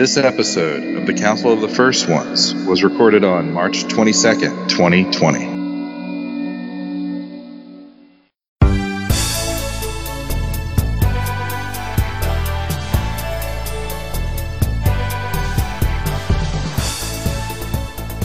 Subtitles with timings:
[0.00, 5.44] This episode of the Council of the First Ones was recorded on March 22nd, 2020.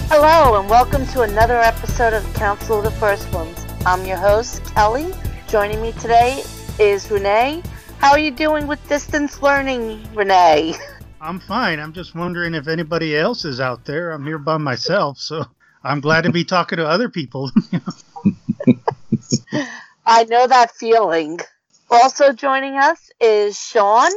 [0.07, 3.66] Hello, and welcome to another episode of Council of the First Ones.
[3.86, 5.14] I'm your host, Kelly.
[5.50, 6.42] Joining me today
[6.80, 7.62] is Renee.
[7.98, 10.76] How are you doing with distance learning, Renee?
[11.26, 11.79] I'm fine.
[11.79, 14.11] I'm just wondering if anybody else is out there.
[14.11, 15.43] I'm here by myself, so
[15.84, 17.50] I'm glad to be talking to other people.
[20.06, 21.39] I know that feeling.
[21.89, 24.11] Also joining us is Sean.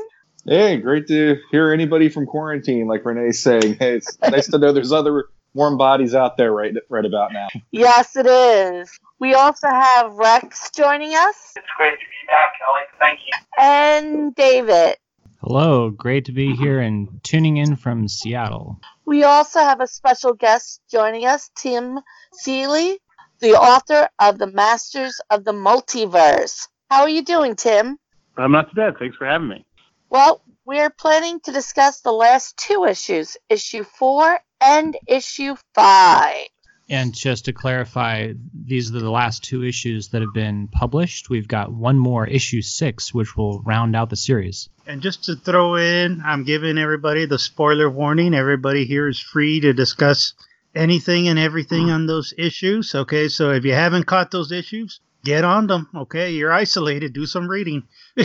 [0.45, 3.77] Hey, great to hear anybody from quarantine, like Renee's saying.
[3.79, 7.49] Hey, it's nice to know there's other warm bodies out there right right about now.
[7.71, 8.91] Yes, it is.
[9.19, 11.55] We also have Rex joining us.
[11.57, 12.83] It's great to be back, Kelly.
[12.99, 13.33] Thank you.
[13.59, 14.99] And David.
[15.41, 18.81] Hello, great to be here and tuning in from Seattle.
[19.05, 22.01] We also have a special guest joining us, Tim
[22.33, 22.99] Seeley,
[23.39, 26.67] the author of The Masters of the Multiverse.
[26.91, 27.99] How are you doing, Tim?
[28.37, 28.99] I'm not too bad.
[28.99, 29.65] Thanks for having me.
[30.11, 36.49] Well, we're planning to discuss the last two issues, issue four and issue five.
[36.91, 41.29] And just to clarify, these are the last two issues that have been published.
[41.29, 44.71] We've got one more, issue six, which will round out the series.
[44.87, 48.33] and just to throw in, I'm giving everybody the spoiler warning.
[48.33, 50.33] Everybody here is free to discuss
[50.75, 52.95] anything and everything on those issues.
[52.95, 55.89] Okay, so if you haven't caught those issues, get on them.
[55.95, 57.13] Okay, you're isolated.
[57.13, 57.83] Do some reading.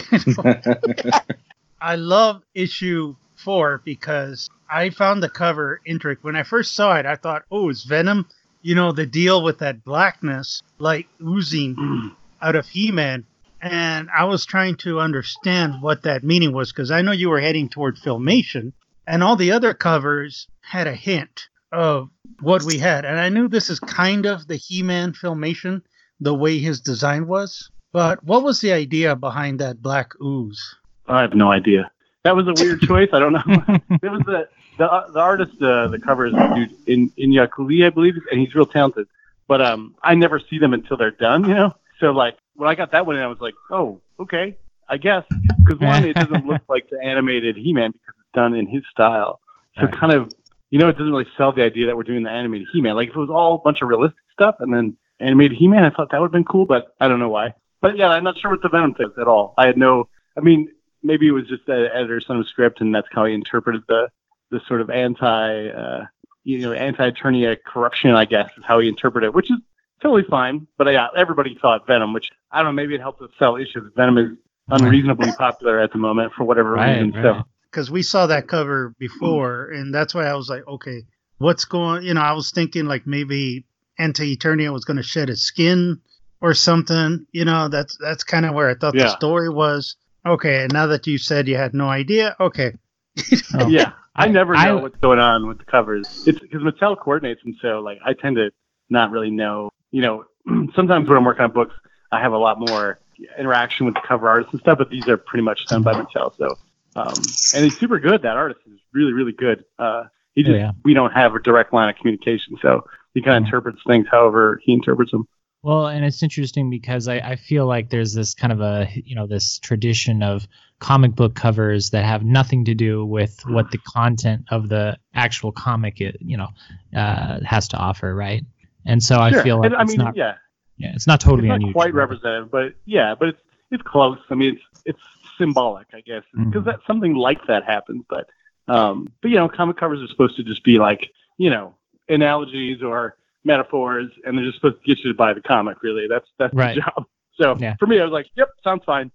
[1.81, 6.23] I love issue four because I found the cover intricate.
[6.23, 8.25] When I first saw it, I thought, oh, it's Venom.
[8.64, 12.16] You know, the deal with that blackness, like oozing mm.
[12.42, 13.25] out of He Man.
[13.61, 17.39] And I was trying to understand what that meaning was because I know you were
[17.39, 18.73] heading toward filmation,
[19.05, 22.09] and all the other covers had a hint of
[22.42, 23.05] what we had.
[23.05, 25.82] And I knew this is kind of the He Man filmation,
[26.20, 27.70] the way his design was.
[27.92, 30.76] But what was the idea behind that black ooze?
[31.08, 31.92] I have no idea.
[32.23, 33.09] That was a weird choice.
[33.14, 33.43] I don't know.
[34.02, 34.48] it was
[34.78, 35.61] the the, the artist.
[35.61, 39.08] Uh, the cover is dude in in Yakuli, I believe, and he's real talented.
[39.48, 41.48] But um, I never see them until they're done.
[41.48, 44.58] You know, so like when I got that one, in, I was like, oh, okay,
[44.89, 45.23] I guess.
[45.66, 49.39] Because one, it doesn't look like the animated He-Man because it's done in his style.
[49.78, 49.94] So Right.
[50.00, 50.32] kind of,
[50.72, 52.95] you know, it doesn't really sell the idea that we're doing the animated He-Man.
[52.95, 55.89] Like if it was all a bunch of realistic stuff and then animated He-Man, I
[55.89, 57.54] thought that would have been cool, but I don't know why.
[57.82, 59.54] But yeah, I'm not sure what the Venom thing is at all.
[59.58, 60.10] I had no.
[60.38, 60.70] I mean,
[61.02, 64.10] maybe it was just the editor's son of script, and that's how he interpreted the
[64.53, 66.05] the sort of anti, uh,
[66.43, 68.11] you know, anti-Eternia corruption.
[68.11, 69.58] I guess is how he interpreted it, which is
[70.02, 70.67] totally fine.
[70.77, 72.81] But yeah, everybody thought Venom, which I don't know.
[72.81, 73.91] Maybe it helped us sell issues.
[73.95, 74.37] Venom is
[74.69, 77.11] unreasonably popular at the moment for whatever Right, reason.
[77.11, 77.23] right.
[77.23, 81.03] So because we saw that cover before, and that's why I was like, okay,
[81.39, 82.03] what's going?
[82.03, 83.65] You know, I was thinking like maybe
[83.97, 85.99] Anti Eternia was going to shed his skin
[86.39, 87.25] or something.
[87.31, 89.95] You know, that's that's kind of where I thought the story was.
[90.25, 92.73] Okay, and now that you said you had no idea, okay,
[93.56, 96.06] Oh, yeah, I, I- never I- know what's going on with the covers.
[96.26, 98.52] It's because Mattel coordinates, and so like I tend to
[98.90, 99.70] not really know.
[99.92, 100.26] You know,
[100.76, 101.76] sometimes when I'm working on books,
[102.12, 103.00] I have a lot more
[103.38, 106.36] interaction with the cover artists and stuff, but these are pretty much done by Mattel.
[106.38, 106.58] So,
[106.96, 107.14] um,
[107.54, 108.24] and he's super good.
[108.24, 109.66] That artist is really, really good.
[109.78, 110.72] Uh, he Oh, just yeah.
[110.84, 113.48] we don't have a direct line of communication, so he kind of Mhm.
[113.48, 115.28] interprets things however he interprets them.
[115.62, 119.16] Well, and it's interesting because I, I feel like there's this kind of a you
[119.16, 120.48] know this tradition of
[120.83, 125.49] comic book covers that have nothing to do with what the content of the actual
[125.54, 126.49] comic it, you know
[126.94, 128.44] uh, has to offer, right?
[128.86, 129.44] And so I Sure.
[129.44, 130.36] feel like and, I it's mean, not yeah,
[130.77, 131.74] yeah it's not totally it's not unusual.
[131.81, 133.39] quite representative, but yeah, but it's
[133.71, 134.19] it's close.
[134.30, 135.00] I mean, it's it's
[135.38, 136.66] symbolic, I guess, because Mhm.
[136.66, 138.04] that something like that happens.
[138.10, 138.30] But
[138.68, 141.75] um, but you know, comic covers are supposed to just be like you know
[142.10, 143.15] analogies or
[143.45, 145.81] metaphors, and they're just supposed to get you to buy the comic.
[145.81, 146.75] Really, that's that's Right.
[146.75, 147.06] the job.
[147.39, 147.75] So Yeah.
[147.80, 149.12] for me, I was like, yep, sounds fine.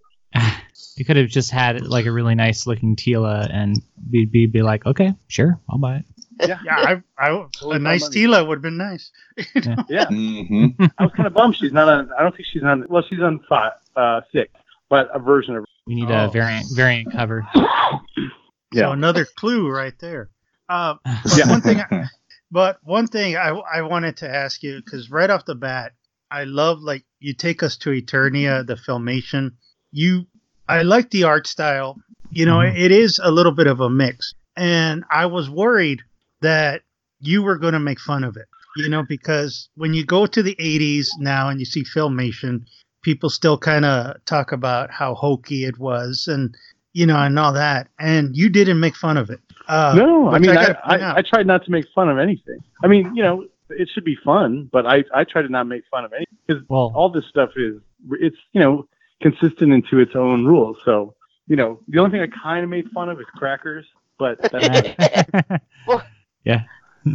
[0.96, 3.76] You could have just had like a really nice looking Teela and
[4.10, 6.04] be, be be like, okay, sure, I'll buy it.
[6.48, 9.10] Yeah, yeah, I, I, Totally a nice Teela would have been nice.
[9.88, 10.06] yeah.
[10.08, 10.66] hmm
[10.98, 12.10] I was kind of bummed she's not on.
[12.18, 12.84] I don't think she's on.
[12.88, 14.52] Well, she's on five, uh, six,
[14.88, 15.64] but a version of.
[15.86, 16.26] We need Oh.
[16.26, 17.46] a variant variant cover.
[18.72, 18.82] Yeah.
[18.82, 20.28] So another clue right there.
[20.68, 21.48] Uh, but Yeah.
[21.50, 22.04] one thing, I,
[22.50, 25.92] but one thing I, I wanted to ask you because right off the bat,
[26.30, 29.52] I love like you take us to Eternia, the filmation.
[29.90, 30.26] You,
[30.68, 31.96] I like the art style.
[32.30, 32.78] You know, Mhm.
[32.78, 36.02] it is a little bit of a mix, and I was worried
[36.42, 36.82] that
[37.20, 38.46] you were going to make fun of it.
[38.76, 42.62] You know, because when you go to the '80s now and you see filmation,
[43.02, 46.54] people still kind of talk about how hokey it was and
[46.92, 50.38] you know and all that and you didn't make fun of it Uh, no, I
[50.38, 51.18] mean, I, gotta I.
[51.18, 52.58] I tried not to make fun of anything.
[52.82, 55.82] I mean, you know, it should be fun, but I, I try to not make
[55.90, 57.74] fun of anything because Well, all this stuff is,
[58.12, 58.88] it's, you know,
[59.22, 60.76] consistent into its own rules.
[60.84, 61.14] So,
[61.46, 63.86] you know, the only thing I kind of made fun of is crackers,
[64.18, 65.68] but that's
[66.44, 66.62] yeah.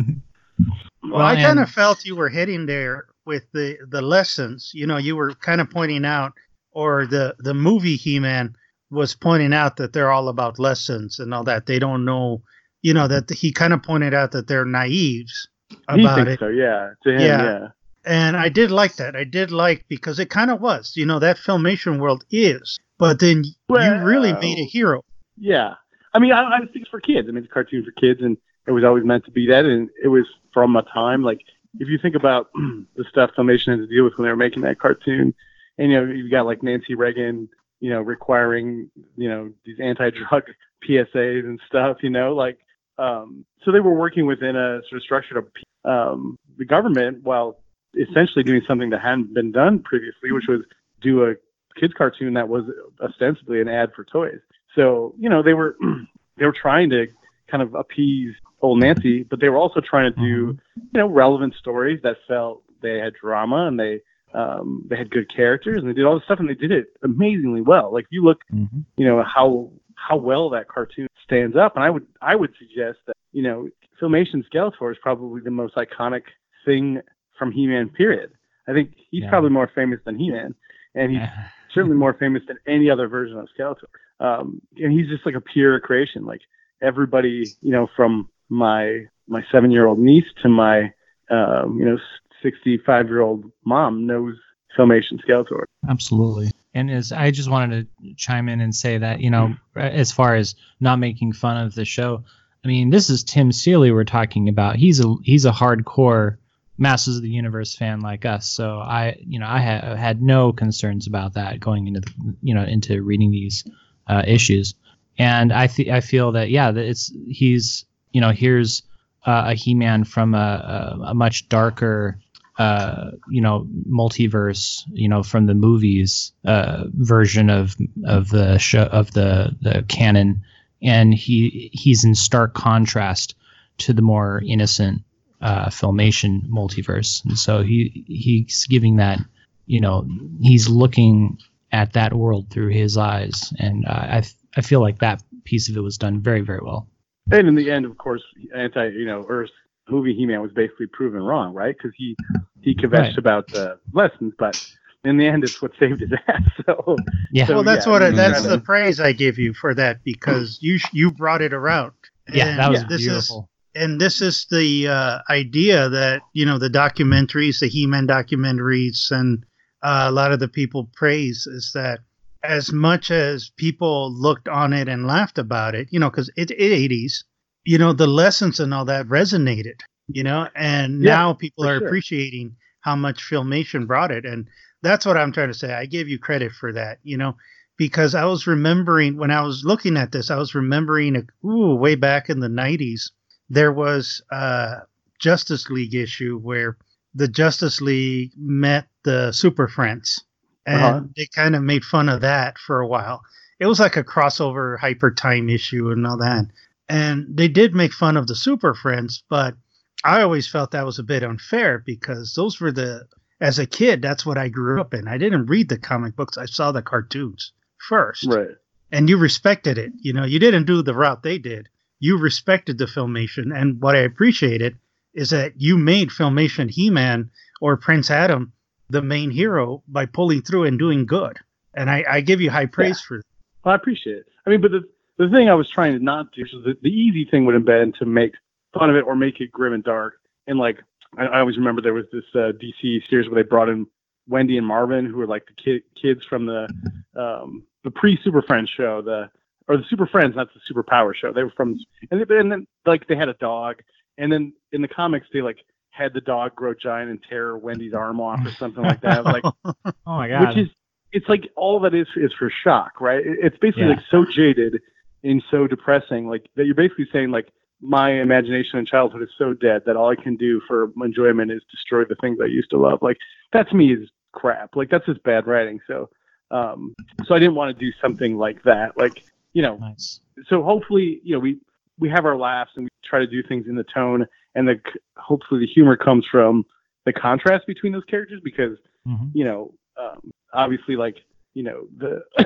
[1.04, 4.72] Well, I kind of felt you were hitting there with the the lessons.
[4.74, 6.34] You know, you were kind of pointing out,
[6.72, 8.56] or the the movie He Man
[8.90, 11.66] was pointing out that they're all about lessons and all that.
[11.66, 12.42] They don't know,
[12.84, 16.40] you know, that he kind of pointed out that they're naives he about thinks it.
[16.40, 16.48] so.
[16.48, 16.92] Yeah.
[17.04, 17.44] To him, Yeah.
[17.44, 17.68] yeah.
[18.06, 19.16] And I did like that.
[19.16, 23.20] I did like because it kind of was, you know, that filmation world is, but
[23.20, 25.04] then you really made a hero.
[25.38, 25.76] Yeah.
[26.14, 27.28] I mean, I, I think it's for kids.
[27.28, 29.66] I mean, it's a cartoon for kids, and it was always meant to be that.
[29.66, 31.42] And it was from a time like
[31.80, 32.50] if you think about
[32.96, 35.34] the stuff Filmation had to deal with when they were making that cartoon,
[35.78, 40.44] and you know, you got like Nancy Reagan, you know, requiring you know these anti-drug
[40.88, 41.98] PSAs and stuff.
[42.02, 42.60] You know, like
[42.98, 45.48] um, so they were working within a sort of structure of
[45.86, 47.58] um, the government while
[47.96, 50.62] essentially doing something that hadn't been done previously, which was
[51.02, 51.36] do a
[51.80, 52.66] kids cartoon that was
[53.02, 54.40] ostensibly an ad for toys.
[54.76, 55.76] So you know they were
[56.38, 57.08] they were trying to
[57.48, 61.54] kind of appease old Nancy, but they were also trying to do you know relevant
[61.56, 64.02] stories that felt they had drama and they
[64.34, 66.88] um, they had good characters and they did all this stuff and they did it
[67.04, 67.94] amazingly well.
[67.94, 68.84] Like if you look Mhm.
[68.98, 73.00] you know how how well that cartoon stands up and i would i would suggest
[73.08, 73.70] that you know
[74.02, 76.24] filmation skeletor is probably the most iconic
[76.66, 77.00] thing
[77.44, 78.32] from he-man period
[78.70, 79.30] i think he's Yeah.
[79.30, 80.56] probably more famous than he-man
[80.96, 81.22] and he's
[81.74, 85.42] certainly more famous than any other version of skeletor um and he's just like a
[85.42, 86.42] pure creation like
[86.82, 90.92] everybody you know from my my seven year old niece to my
[91.30, 91.98] um you know
[92.42, 94.36] 65 year old mom knows
[94.78, 96.50] filmation skeletor Absolutely.
[96.74, 100.34] And as I just wanted to chime in and say that, you know, as far
[100.36, 102.24] as not making fun of the show,
[102.64, 104.78] I mean, this is Tim Seeley we're talking about.
[104.78, 106.38] He's a he's a hardcore
[106.78, 108.50] Masters of the Universe fan like us.
[108.50, 112.12] So I, you know, I ha- had no concerns about that going into, the,
[112.42, 113.64] you know, into reading these
[114.08, 114.74] uh, issues.
[115.18, 118.82] And I th- I feel that yeah, that it's he's, you know, here's
[119.26, 122.20] uh, a He-Man from a, a, a much darker
[122.58, 128.84] uh, you know, multiverse, you know, from the movies uh, version of of the show
[128.84, 130.44] of the the canon,
[130.82, 133.36] and he he's in stark contrast
[133.80, 135.02] to the more innocent
[135.44, 139.20] uh, filmation multiverse, and so he he's giving that,
[139.68, 140.08] you know,
[140.42, 141.38] he's looking
[141.72, 144.24] at that world through his eyes, and uh, I
[144.58, 146.88] I feel like that piece of it was done very very well.
[147.32, 148.24] And in the end, of course,
[148.56, 149.52] anti, you know, Earth
[149.90, 151.76] movie He-Man was basically proven wrong, right?
[151.78, 152.16] Because he
[152.62, 153.18] he kvetched Right.
[153.18, 154.56] about the lessons, but
[155.04, 156.42] in the end, it's what saved his ass.
[156.66, 156.96] So
[157.32, 157.48] Yeah.
[157.48, 160.04] So, well, that's yeah, what I, you that's the praise I give you for that
[160.04, 161.92] because you you brought it around.
[162.34, 163.50] yeah, And that was this is beautiful.
[163.76, 169.46] And this is the uh, idea that you know the documentaries, the He-Man documentaries, and
[169.82, 172.00] uh, a lot of the people praise is that
[172.44, 176.52] as much as people looked on it and laughed about it, you know, because it's
[176.52, 177.24] it 80s,
[177.64, 179.80] you know, the lessons and all that resonated,
[180.10, 181.88] you know, and Yeah, now people are sure.
[181.88, 184.48] appreciating how much filmation brought it, and
[184.82, 185.74] that's what I'm trying to say.
[185.74, 187.38] I give you credit for that, you know,
[187.78, 191.76] because I was remembering when I was looking at this, I was remembering, a, ooh,
[191.76, 193.10] way back in the 90s,
[193.54, 194.82] there was a
[195.20, 196.78] Justice League issue where
[197.14, 200.24] the Justice League met the Super Friends,
[200.66, 201.02] and Uh-huh.
[201.16, 203.22] they kind of made fun of that for a while.
[203.60, 206.48] It was like a crossover hyper time issue and all that.
[206.90, 209.56] And they did make fun of the Super Friends, but
[210.04, 213.08] I always felt that was a bit unfair because those were the,
[213.40, 215.08] as a kid, that's what I grew up in.
[215.08, 218.56] I didn't read the comic books, I saw the cartoons first right,
[218.92, 219.92] and you respected it.
[220.02, 221.70] You know, you didn't do the route they did.
[222.04, 224.78] You respected the filmation, and what I appreciated
[225.14, 227.32] is that you made filmation He-Man
[227.62, 228.52] or Prince Adam
[228.90, 231.40] the main hero by pulling through and doing good.
[231.74, 233.24] And I, I give you high praise for that.
[233.64, 234.26] well, I appreciate it.
[234.46, 234.82] I mean, but the
[235.18, 237.64] the thing I was trying to not do, is the, the easy thing would have
[237.64, 238.34] been to make
[238.78, 240.16] fun of it or make it grim and dark.
[240.46, 240.80] And like,
[241.18, 243.88] I, I always remember there was this uh, DC series where they brought in
[244.28, 246.68] Wendy and Marvin, who were like the kid, kids from the
[247.16, 249.30] um, the pre Super Friends show, the
[249.68, 251.32] or the Super Friends, not the Super Power show.
[251.32, 251.80] They were from,
[252.12, 253.82] and, they, and then like they had a dog,
[254.18, 255.58] and then in the comics they like
[255.92, 259.26] had the dog grow giant and tear Wendy's arm off or something like that.
[259.26, 260.48] Like oh my god.
[260.48, 260.70] which is
[261.12, 263.22] it's like all that is is for shock, right?
[263.26, 263.90] It's basically Yeah.
[263.90, 264.82] like so jaded
[265.24, 267.50] and so depressing, like that you're basically saying like
[267.82, 271.62] my imagination in childhood is so dead that all I can do for enjoyment is
[271.70, 273.00] destroy the things I used to love.
[273.02, 273.18] Like
[273.52, 274.76] that to me is crap.
[274.76, 275.80] Like that's just bad writing.
[275.88, 276.10] So
[276.50, 276.94] um
[277.26, 278.98] so I didn't want to do something like that.
[278.98, 280.20] Like, you know, nice.
[280.48, 281.60] so hopefully, you know, we
[282.00, 284.80] we have our laughs and we try to do things in the tone, and the
[285.18, 286.66] hopefully the humor comes from
[287.06, 289.32] the contrast between those characters because Mhm.
[289.34, 291.18] you know um, obviously like
[291.54, 292.24] you know the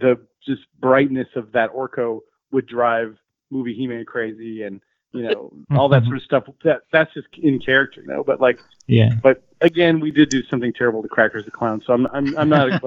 [0.00, 2.20] the just brightness of that Orko
[2.52, 3.16] would drive
[3.50, 4.80] movie He-Man crazy and
[5.12, 8.40] you know all that sort of stuff that that's just in character you know but
[8.40, 9.10] like Yeah.
[9.22, 12.48] but again we did do something terrible to Crackers the Clown so I'm I'm, I'm
[12.48, 12.80] not a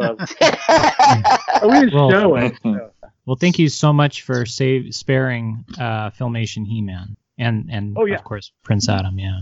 [1.62, 2.92] oh, we didn't Well- show it so.
[3.26, 8.16] Well, thank you so much for save sparing uh, Filmation He-Man and and Oh, yeah.
[8.16, 9.20] of course Prince Adam.
[9.20, 9.40] Yeah.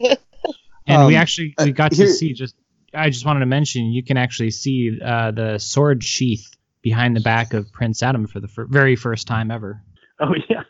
[0.86, 2.54] and we Um, actually we uh, got to see just.
[2.92, 6.50] I just wanted to mention you can actually see uh, the sword sheath
[6.82, 9.80] behind the back of Prince Adam for the fir- very first time ever.
[10.18, 10.64] Oh yeah,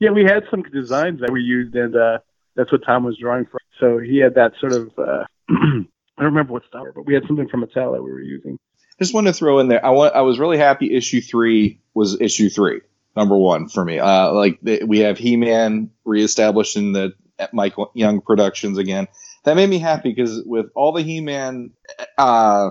[0.00, 0.10] yeah.
[0.12, 2.18] We had some designs that we used, and uh,
[2.56, 3.58] that's what Tom was drawing from.
[3.80, 4.90] So he had that sort of.
[4.98, 5.24] Uh,
[6.16, 8.58] I don't remember what style, but we had something from Mattel that we were using.
[9.00, 9.84] just want to throw in there.
[9.84, 10.14] I want.
[10.14, 10.94] I was really happy.
[10.94, 12.80] Issue three was issue three,
[13.16, 13.98] number one for me.
[13.98, 17.14] Uh, like the, we have He Man reestablished in the
[17.52, 19.08] Mike Young Productions again.
[19.44, 21.70] That made me happy because with all the He Man
[22.16, 22.70] uh,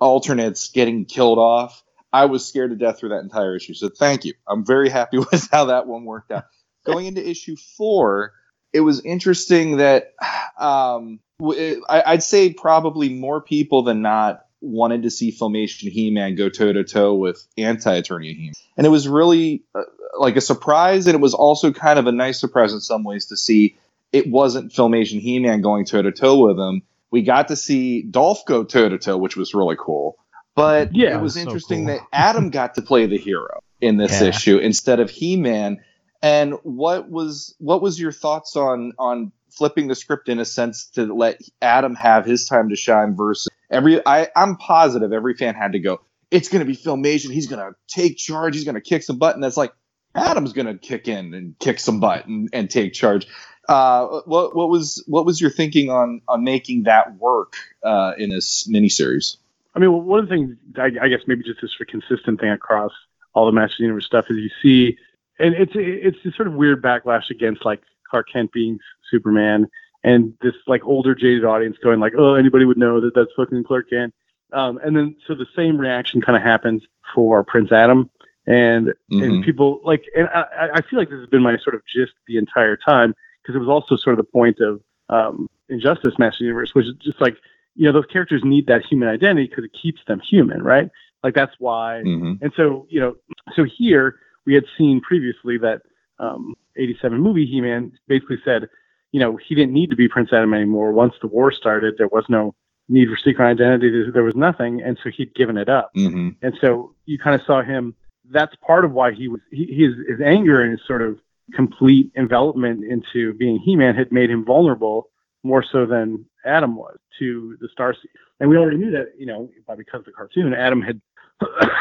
[0.00, 3.74] alternates getting killed off, I was scared to death through that entire issue.
[3.74, 4.34] So thank you.
[4.48, 6.44] I'm very happy with how that one worked out.
[6.84, 8.32] Going into issue four,
[8.72, 10.14] it was interesting that
[10.58, 16.34] um, w- I- I'd say probably more people than not wanted to see Filmation He-Man
[16.34, 19.82] go toe to toe with Anti-Eternia He-Man, and it was really uh,
[20.18, 23.26] like a surprise, and it was also kind of a nice surprise in some ways
[23.26, 23.76] to see
[24.12, 26.82] it wasn't Filmation He-Man going toe to toe with him.
[27.10, 30.16] We got to see Dolph go toe to toe, which was really cool.
[30.56, 31.94] But Yeah, it it was was so interesting cool.
[31.98, 34.28] that Adam got to play the hero in this Yeah.
[34.28, 35.78] issue instead of He-Man.
[36.22, 40.86] And what was what was your thoughts on on flipping the script in a sense
[40.90, 45.54] to let Adam have his time to shine versus every I, I'm positive every fan
[45.54, 49.18] had to go, it's gonna be filmation, he's gonna take charge, he's gonna kick some
[49.18, 49.72] butt, and that's like
[50.14, 53.26] Adam's gonna kick in and kick some butt and, and take charge.
[53.68, 58.30] Uh, what what was what was your thinking on on making that work uh, in
[58.30, 59.36] this miniseries?
[59.74, 62.92] I mean, one of the things I, I guess maybe just this consistent thing across
[63.34, 64.98] all the Master Universe stuff is you see,
[65.38, 67.80] and it's it's this sort of weird backlash against like
[68.10, 68.78] Clark Kent being
[69.10, 69.66] Superman,
[70.04, 73.64] and this like older jaded audience going like, oh, anybody would know that that's fucking
[73.64, 74.14] Clark Kent.
[74.52, 76.82] Um, and then so the same reaction kind of happens
[77.14, 78.08] for Prince Adam,
[78.46, 79.22] and Mhm.
[79.22, 82.12] and people like, and I, I- feel like this has been my sort of gist
[82.26, 84.80] the entire time because it was also sort of the point of
[85.10, 87.36] um, Injustice Master Universe, which is just like
[87.76, 90.90] you know those characters need that human identity because it keeps them human, right?
[91.22, 92.02] Like that's why.
[92.04, 92.38] Mhm.
[92.40, 93.16] And so you know,
[93.54, 94.16] so here
[94.48, 95.82] we had seen previously that
[96.18, 98.66] um, 87 movie He-Man basically said,
[99.12, 100.90] you know, he didn't need to be Prince Adam anymore.
[100.92, 102.54] Once the war started, there was no
[102.88, 104.10] need for secret identity.
[104.10, 105.90] There- was nothing, and so he'd given it up.
[105.94, 106.36] Mhm.
[106.40, 107.94] And so you kind of saw him.
[108.30, 111.18] That's part of why he was he, his his anger and his sort of
[111.52, 115.10] complete envelopment into being He-Man had made him vulnerable
[115.42, 118.10] more so than Adam was to the Star Seed.
[118.40, 121.00] And we already knew that, you know, by because of the cartoon, Adam had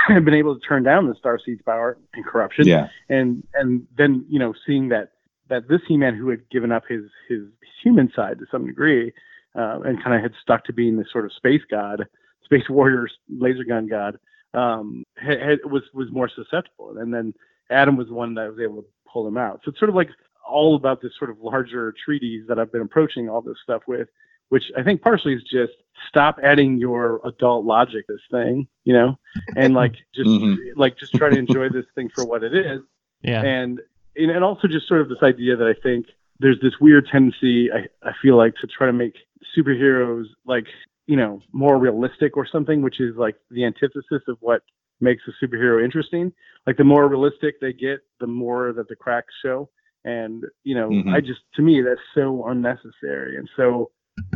[0.08, 2.68] had been able to turn down the Star Seed's power and corruption.
[2.68, 2.88] Yeah.
[3.10, 5.12] And and then you know seeing that
[5.50, 7.42] that this He-Man who had given up his his
[7.84, 9.14] human side to some degree
[9.56, 12.06] uh, and kind of had stuck to being this sort of space god,
[12.44, 14.18] space warrior, laser gun god,
[14.54, 16.98] um, had, had, was was more susceptible.
[16.98, 17.34] And then
[17.70, 19.62] Adam was the one that was able to pull him out.
[19.64, 20.10] So it's sort of like
[20.48, 24.08] all about this sort of larger treaties that I've been approaching all this stuff with,
[24.50, 25.74] which I think partially is just
[26.08, 29.18] stop adding your adult logic this thing, you know,
[29.56, 30.58] and like just Mhm.
[30.76, 32.82] like just try to enjoy this thing for what it is
[33.22, 33.42] Yeah.
[33.44, 33.82] and
[34.16, 36.08] and and also just sort of this idea that I think
[36.40, 39.16] there's this weird tendency I, I feel like to try to make
[39.58, 40.68] superheroes like
[41.08, 44.62] you know more realistic or something, which is like the antithesis of what
[45.00, 46.32] makes a superhero interesting.
[46.66, 49.70] Like the more realistic they get, the more that the cracks show.
[50.06, 51.14] And you know, Mhm.
[51.14, 53.92] I just to me that's so unnecessary and so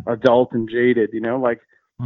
[0.07, 1.09] adult and jaded.
[1.13, 1.59] You know, like.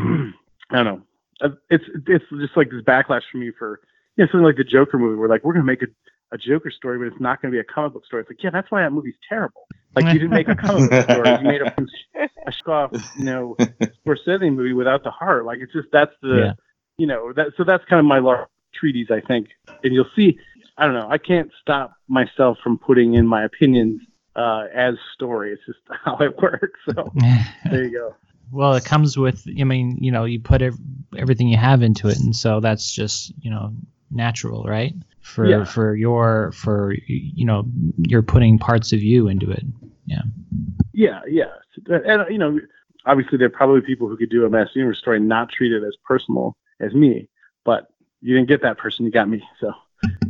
[0.72, 1.02] I don't know.
[1.42, 3.80] Uh, It's it's just like this backlash for me for
[4.18, 5.18] you know something like the Joker movie.
[5.18, 5.88] Where like we're gonna make a,
[6.34, 8.22] a Joker story, but it's not gonna be a comic book story.
[8.22, 9.68] It's like yeah, that's why that movie's terrible.
[9.96, 11.30] Like you didn't make a comic book story.
[11.30, 11.74] You made a
[12.48, 13.56] a off you know
[14.06, 15.46] Scorsese movie without the heart.
[15.46, 16.54] Like it's just that's the Yeah.
[16.98, 19.50] you know that so that's kind of my large treatise I think.
[19.84, 20.38] And you'll see.
[20.78, 21.08] I don't know.
[21.10, 24.02] I can't stop myself from putting in my opinions
[24.36, 25.54] uh, as story.
[25.54, 26.80] It's just how it works.
[26.94, 27.12] So
[27.70, 28.16] there you go.
[28.52, 29.48] well, it comes with.
[29.60, 30.78] I mean, you know, you put ev-
[31.18, 33.74] everything you have into it, and so that's just you know
[34.12, 34.94] natural, right?
[35.22, 35.66] For Yeah.
[35.66, 37.66] for your for you know
[37.98, 39.64] you're putting parts of you into it.
[40.06, 40.22] Yeah.
[40.94, 41.52] Yeah, yeah,
[41.90, 42.58] and you know,
[43.06, 45.74] obviously there are probably people who could do a mass Universe story and not treat
[45.74, 47.28] it as personal as me,
[47.66, 47.90] but
[48.22, 49.44] you didn't get that person, you got me.
[49.60, 49.74] So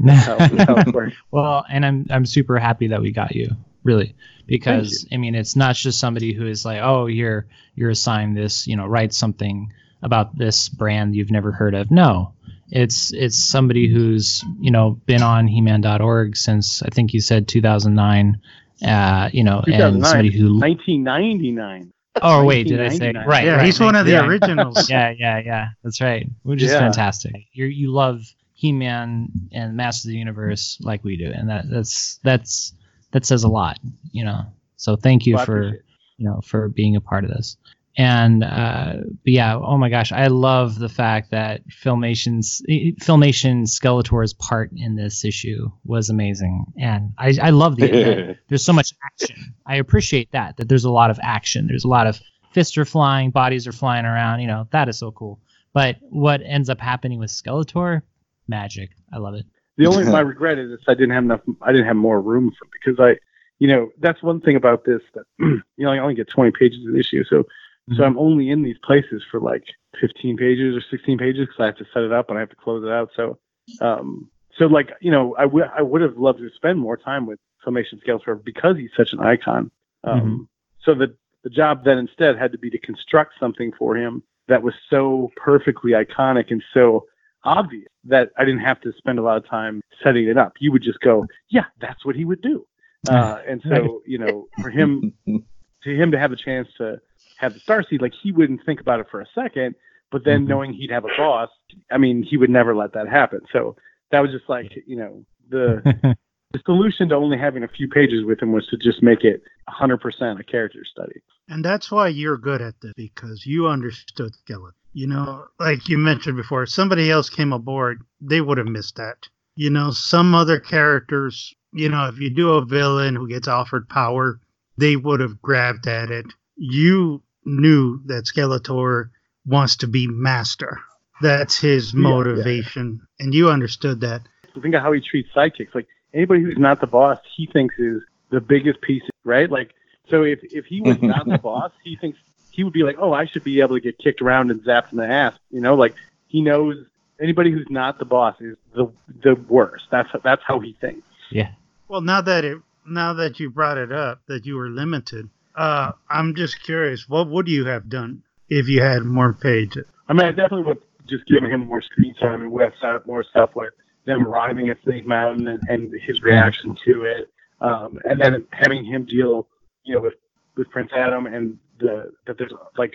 [0.08, 1.16] how, how it works.
[1.30, 3.50] well, and I'm I'm super happy that we got you,
[3.86, 4.16] really,
[4.46, 8.68] because I mean it's not just somebody who is like, oh, you're you're assigned this,
[8.68, 11.90] you know, write something about this brand you've never heard of.
[11.92, 12.34] No,
[12.70, 18.42] it's it's somebody who's you know been on He-Man.org since I think you said 2009.
[18.86, 21.92] Uh, you know, and somebody who 1999.
[22.22, 23.28] oh wait, did I say 1999.
[23.28, 23.46] right?
[23.46, 24.26] yeah, right, he's one of the yeah.
[24.26, 24.90] originals.
[24.90, 25.68] yeah, yeah, yeah.
[25.82, 26.28] That's right.
[26.44, 26.80] Which is Yeah.
[26.80, 27.34] fantastic.
[27.54, 28.22] You you love
[28.54, 32.74] He-Man and Masters of the Universe like we do, and that that's that's
[33.16, 33.80] that says a lot,
[34.12, 34.42] you know.
[34.76, 35.80] So thank you Well, for
[36.18, 37.56] you know for being a part of this.
[37.98, 44.34] And uh, but yeah, oh my gosh, I love the fact that Filmation's Filmation Skeletor's
[44.34, 49.56] part in this issue was amazing, and I I love the there's so much action.
[49.66, 51.68] I appreciate that that there's a lot of action.
[51.68, 52.20] There's a lot of
[52.52, 54.42] fists are flying, bodies are flying around.
[54.42, 55.40] You know that is so cool.
[55.72, 58.02] But what ends up happening with Skeletor,
[58.46, 58.90] magic.
[59.14, 59.46] I love it.
[59.78, 61.42] The only my regret is I didn't have enough.
[61.62, 63.18] I didn't have more room for because I,
[63.60, 66.86] you know, that's one thing about this that you know I only get 20 pages
[66.86, 67.46] of the issue, so
[67.90, 67.98] Mhm.
[67.98, 69.66] so I'm only in these places for like
[70.02, 72.50] 15 pages or 16 pages because I have to set it up and I have
[72.50, 73.12] to close it out.
[73.16, 73.38] So,
[73.80, 74.28] um,
[74.58, 77.40] so like you know, I would I would have loved to spend more time with
[77.64, 79.70] Filmation Skeletor because he's such an icon.
[80.04, 84.24] Um, So the the job then instead had to be to construct something for him
[84.48, 87.06] that was so perfectly iconic and so
[87.46, 90.54] obvious that I didn't have to spend a lot of time setting it up.
[90.60, 92.66] You would just go, yeah, that's what he would do.
[93.08, 95.14] Uh, and so, you know, for him,
[95.84, 97.00] to him to have a chance to
[97.36, 99.76] have the star seed, like he wouldn't think about it for a second,
[100.12, 100.48] but then Mhm.
[100.48, 101.50] knowing he'd have a boss,
[101.92, 103.42] I mean, he would never let that happen.
[103.54, 103.76] So
[104.10, 105.84] that was just like, you know, the,
[106.54, 109.44] the solution to only having a few pages with him was to just make it
[109.70, 111.22] 100% a character study.
[111.48, 114.72] And that's why you're good at this because you understood Skeletor.
[114.96, 118.96] You know, like you mentioned before, if somebody else came aboard, they would have missed
[118.96, 119.28] that.
[119.58, 123.90] You know, some other characters, you know, if you do a villain who gets offered
[123.90, 124.40] power,
[124.78, 126.26] they would have grabbed at it.
[126.56, 129.10] You knew that Skeletor
[129.46, 130.80] wants to be master.
[131.22, 132.10] That's his Yeah, yeah.
[132.10, 133.02] motivation.
[133.20, 134.22] And you understood that.
[134.62, 135.76] think of how he treats sidekicks.
[135.76, 139.52] Like anybody who's not the boss, he thinks is the biggest piece, right?
[139.52, 139.74] Like
[140.10, 142.18] so if if he was not the boss, he thinks
[142.56, 144.92] he would be like, oh, I should be able to get kicked around and zapped
[144.92, 145.34] in the ass.
[145.52, 145.94] You know, like
[146.28, 146.78] he knows
[147.20, 148.92] anybody who's not the boss is the
[149.24, 149.86] the worst.
[149.92, 151.08] That's that's how he thinks.
[151.30, 151.52] yeah.
[151.88, 155.92] Well, now that it now that you brought it up that you were limited, uh,
[156.10, 159.86] I'm just curious, what would you have done if you had more pages?
[160.08, 163.24] I mean, I definitely would just giving him more screen time and West Side more
[163.24, 163.74] stuff with
[164.06, 168.86] them arriving at Snake Mountain and, and his reaction to it, um, and then having
[168.86, 169.48] him deal,
[169.84, 170.14] you know, with
[170.56, 172.94] with Prince Adam and the that there's like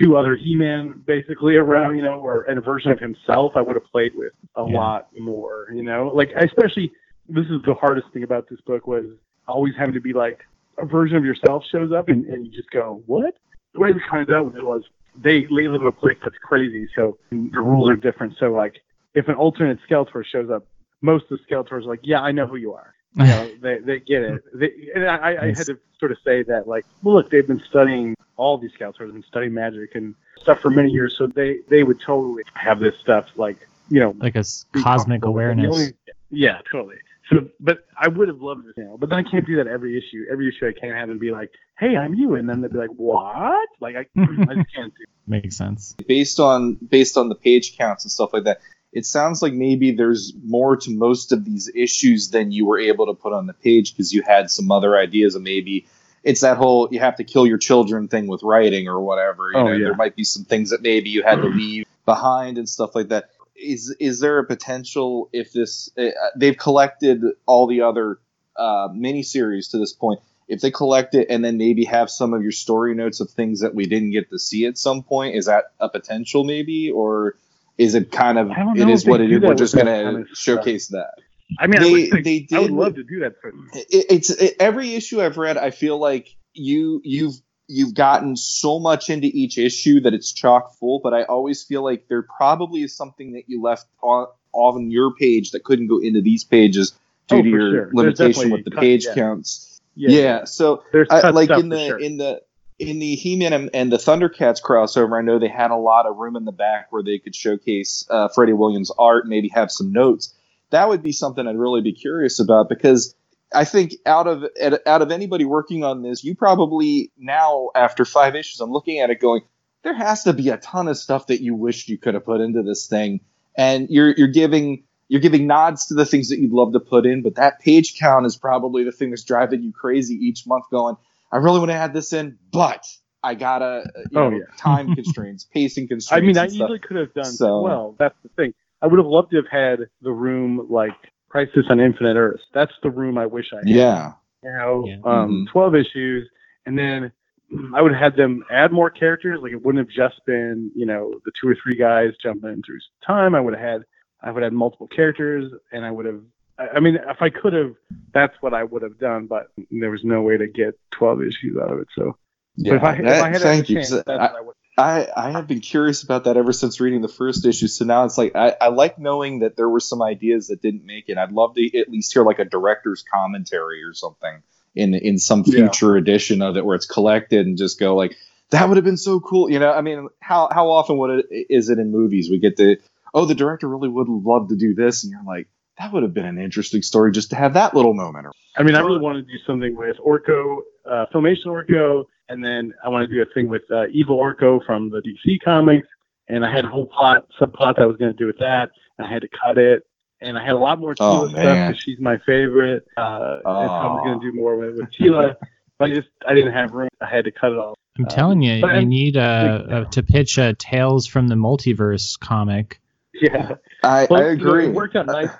[0.00, 3.52] two other He-Man basically around, you know, or and a version of himself.
[3.56, 4.78] I would have played with a Yeah.
[4.78, 6.92] lot more, you know, like especially
[7.28, 9.04] this is the hardest thing about this book was
[9.46, 10.40] always having to be like
[10.78, 13.34] a version of yourself shows up and, and you just go, what?
[13.74, 14.82] The way we kind of dealt with it was
[15.16, 18.34] they they live in a place that's crazy, so the rules are different.
[18.38, 18.76] So like,
[19.14, 20.66] if an alternate Skeletor shows up,
[21.02, 22.94] most of the Skeletors are like, yeah, I know who you are.
[23.16, 24.42] You know, they they get it.
[24.54, 27.62] They, and I, I had to sort of say that like, well, look, they've been
[27.68, 31.58] studying all these Skeletors have been studying magic and stuff for many years, so they
[31.68, 33.56] they would totally have this stuff like
[33.90, 35.20] you know like a cosmic comfortable with it.
[35.20, 35.74] The awareness.
[35.76, 35.92] only-
[36.30, 36.96] yeah, totally.
[37.28, 38.96] So, but I would have loved this now.
[38.98, 40.24] But then I can't do that every issue.
[40.30, 42.78] Every issue I can't have and be like, "Hey, I'm you," and then they'd be
[42.78, 45.04] like, "What?" Like I, I just can't do.
[45.26, 45.94] Makes sense.
[46.08, 48.60] based on based on the page counts and stuff like that
[48.92, 53.06] it sounds like maybe there's more to most of these issues than you were able
[53.06, 55.86] to put on the page because you had some other ideas and maybe
[56.24, 59.58] it's that whole you have to kill your children thing with writing or whatever you
[59.58, 59.84] Oh, know yeah.
[59.84, 63.08] there might be some things that maybe you had to leave behind and stuff like
[63.08, 68.18] that is is there a potential if this uh, they've collected all the other
[68.56, 72.42] uh, miniseries to this point if they collect it and then maybe have some of
[72.42, 75.46] your story notes of things that we didn't get to see at some point, is
[75.46, 77.36] that a potential maybe, or
[77.80, 79.40] is it kind of I it is what it is?
[79.40, 80.36] We're just gonna kind of stuff.
[80.38, 81.12] showcase that.
[81.58, 83.40] I mean, I They- would, think, they I would love to do that.
[83.40, 85.56] For, It, it's it, every issue I've read.
[85.56, 87.34] I feel like you you've
[87.68, 91.00] you've gotten so much into each issue that it's chock full.
[91.02, 95.14] But I always feel like there probably is something that you left on on your
[95.14, 96.92] page that couldn't go into these pages
[97.28, 97.90] due Oh, to your sure.
[97.94, 99.14] Limitation with the cut- page yeah.
[99.14, 99.80] counts.
[99.96, 100.44] Yeah.
[100.44, 101.98] so there's I, like in the sure.
[101.98, 102.42] in the
[102.80, 106.34] in the He-Man and, the Thundercats crossover, I know they had a lot of room
[106.34, 110.34] in the back where they could showcase uh, Freddie Williams' art, maybe have some notes.
[110.70, 113.14] That would be something I'd really be curious about because
[113.52, 114.44] I think out of
[114.86, 119.10] out of anybody working on this, you probably now after five issues, I'm looking at
[119.10, 119.42] it going,
[119.82, 122.40] there has to be a ton of stuff that you wished you could have put
[122.40, 123.20] into this thing,
[123.56, 127.04] and you're you're giving you're giving nods to the things that you'd love to put
[127.04, 130.64] in, but that page count is probably the thing that's driving you crazy each month.
[130.70, 130.96] Going,
[131.32, 132.84] I really want to add this in, but
[133.22, 134.44] I gotta, you Oh, know, yeah.
[134.58, 136.22] time constraints, pacing constraints.
[136.22, 136.54] I mean, I stuff.
[136.66, 137.94] easily could have done So- well.
[137.98, 138.54] That's the thing.
[138.82, 140.96] I would have loved to have had the room like
[141.28, 142.42] Crisis on Infinite Earths.
[142.54, 143.68] That's the room I wish I had.
[143.68, 144.12] yeah,
[144.42, 144.94] You know, Yeah.
[145.04, 145.52] um, Mhm.
[145.52, 146.28] 12 issues,
[146.66, 147.12] and then
[147.74, 149.38] I would have had them add more characters.
[149.42, 152.78] Like it wouldn't have just been, you know, the two or three guys jumping through
[153.06, 153.34] time.
[153.34, 153.82] I would have had,
[154.22, 156.22] I would have had multiple characters, and I would have.
[156.60, 157.74] I mean, if I could have,
[158.12, 159.26] that's what I would have done.
[159.26, 161.88] But there was no way to get 12 issues out of it.
[161.96, 162.16] So,
[162.56, 162.74] yeah.
[162.74, 163.76] if I, if I had thank you.
[163.76, 164.30] chance, I, I.
[164.78, 167.66] I, I have been curious about that ever since reading the first issue.
[167.66, 170.86] So now it's like I, I like knowing that there were some ideas that didn't
[170.86, 171.18] make it.
[171.18, 174.42] I'd love to at least hear like a director's commentary or something
[174.74, 175.54] in in some Yeah.
[175.54, 178.16] future edition of it where it's collected and just go like
[178.50, 179.50] that would have been so cool.
[179.50, 182.56] You know, I mean, how how often would it is it in movies we get
[182.56, 182.78] the
[183.12, 185.48] oh the director really would love to do this and you're like
[185.80, 188.26] that would have been an interesting story just to have that little moment.
[188.56, 192.72] I mean, I really want to do something with Orko, uh, Filmation Orko, and then
[192.84, 195.88] I want to do a thing with uh, Evil Orko from the DC comics.
[196.28, 198.70] And I had a whole plot, subplot that I was going to do with that,
[198.98, 199.82] and I had to cut it.
[200.20, 201.70] And I had a lot more Oh, Teela stuff man.
[201.70, 202.84] because she's my favorite.
[202.96, 203.00] Uh,
[203.36, 205.34] and so I was going to do more with, with Teela,
[205.78, 206.90] but I just I didn't have room.
[207.00, 207.74] I had to cut it all.
[207.98, 209.20] I'm Um, telling you, you I'm- need uh,
[209.70, 212.80] uh, to pitch a Tales from the Multiverse comic.
[213.14, 214.66] Yeah, I, Well, I you know, agree.
[214.66, 215.30] it worked out nice.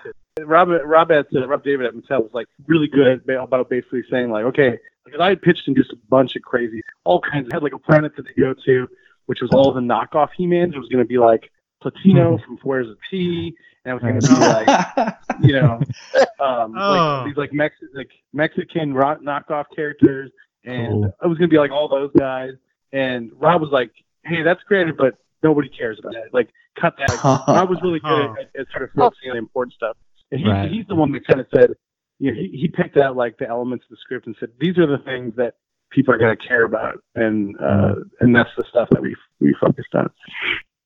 [0.46, 4.31] Rob, Rob at uh, Rob David at Mattel was like really good about basically saying
[4.31, 7.46] like, okay, because I had pitched him just a bunch of crazy, all kinds.
[7.46, 8.88] Of, had like a planet that they go to,
[9.26, 10.74] which was all the knockoff He-Mans.
[10.74, 11.50] It was going to be like
[11.83, 15.81] Platino from Where's the T, and it was going to be like you know,
[16.44, 16.92] um, Oh.
[16.92, 20.31] like these like Mex like Mexican rock knockoff characters,
[20.64, 21.14] and Cool.
[21.22, 22.53] it was gonna be like all those guys.
[22.92, 23.90] And Rob was like,
[24.24, 26.35] "Hey, that's great, but nobody cares about that.
[26.35, 29.38] Like, cut that." Like, Rob was really good at, at sort of focusing on the
[29.38, 29.96] important stuff.
[30.31, 30.71] And he, Right.
[30.71, 31.71] he's the one that kind of said,
[32.19, 34.79] you know, he, he picked out like the elements of the script and said, "These
[34.79, 35.55] are the things that
[35.90, 39.55] people are going to care about," and uh, and that's the stuff that we we
[39.61, 40.11] focused on.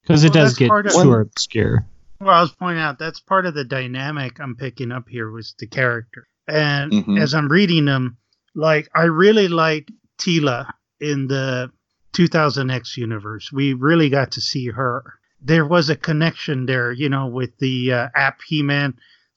[0.02, 1.87] Because it Well, does get part of- too obscure.
[2.20, 5.54] Well, I was pointing out that's part of the dynamic I'm picking up here was
[5.59, 6.26] the character.
[6.46, 7.20] And Mhm.
[7.20, 8.16] as I'm reading them,
[8.54, 11.70] like I really liked Teela in the
[12.12, 13.50] 2000X universe.
[13.52, 15.02] We really got to see her.
[15.40, 18.94] There was a connection there, you know, with the uh, app He-Man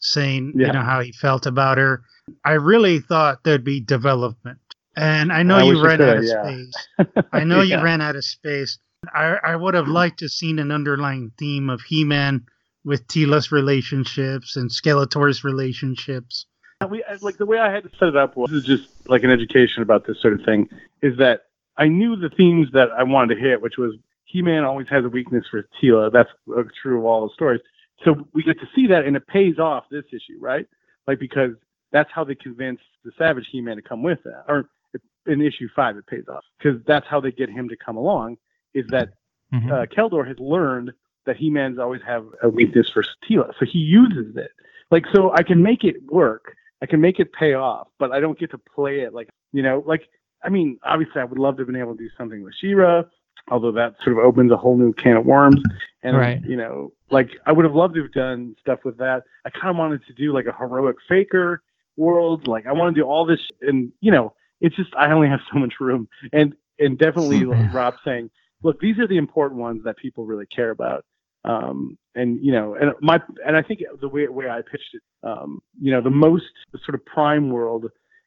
[0.08, 0.68] saying, Yeah.
[0.68, 2.02] you know, how he felt about her.
[2.44, 4.60] I really thought there'd be development.
[4.96, 6.44] And I know I you ran out of yeah.
[6.44, 7.24] space.
[7.32, 8.80] I know you ran out of space.
[9.14, 12.46] I, I would have liked to have seen an underlying theme of He-Man
[12.84, 16.48] with Teela's relationships and Skeletor's relationships.
[16.90, 19.24] we like the way I had to set it up was this is just like
[19.24, 20.68] an education about this sort of thing.
[21.02, 21.42] Is that
[21.78, 23.94] I knew the themes that I wanted to hit, which was
[24.26, 26.12] He-Man always has a weakness for Teela.
[26.12, 27.62] That's uh, true of all the stories.
[28.06, 30.68] So we get to see that, and it pays off this issue, right?
[31.08, 31.52] Like because
[31.92, 34.70] that's how they convince the Savage He-Man to come with that, or
[35.26, 38.38] in issue five, it pays off because that's how they get him to come along.
[38.74, 39.10] Is that
[39.54, 39.72] Mhm.
[39.72, 40.92] uh, Keldor has learned
[41.26, 44.52] that He-Man's always have a weakness for Teela, so he uses it.
[44.92, 46.56] Like, so I can make it work.
[46.82, 49.62] I can make it pay off, but I don't get to play it like, you
[49.64, 50.08] know, like,
[50.44, 53.04] I mean, obviously I would love to have been able to do something with She-Ra,
[53.50, 55.62] although that sort of opens a whole new can of worms.
[56.04, 56.42] And, Right.
[56.44, 59.24] you know, like I would have loved to have done stuff with that.
[59.46, 61.62] I kind of wanted to do like a heroic faker
[61.96, 62.48] world.
[62.48, 65.40] Like I want to do all this, and you know, it's just I only have
[65.52, 66.08] so much room.
[66.34, 68.30] And and definitely like Rob saying,
[68.64, 71.06] look, these are the important ones that people really care about.
[71.46, 75.02] Um, and you know, and my and I think the way way I pitched it,
[75.24, 77.86] um, you know, the most the sort of prime world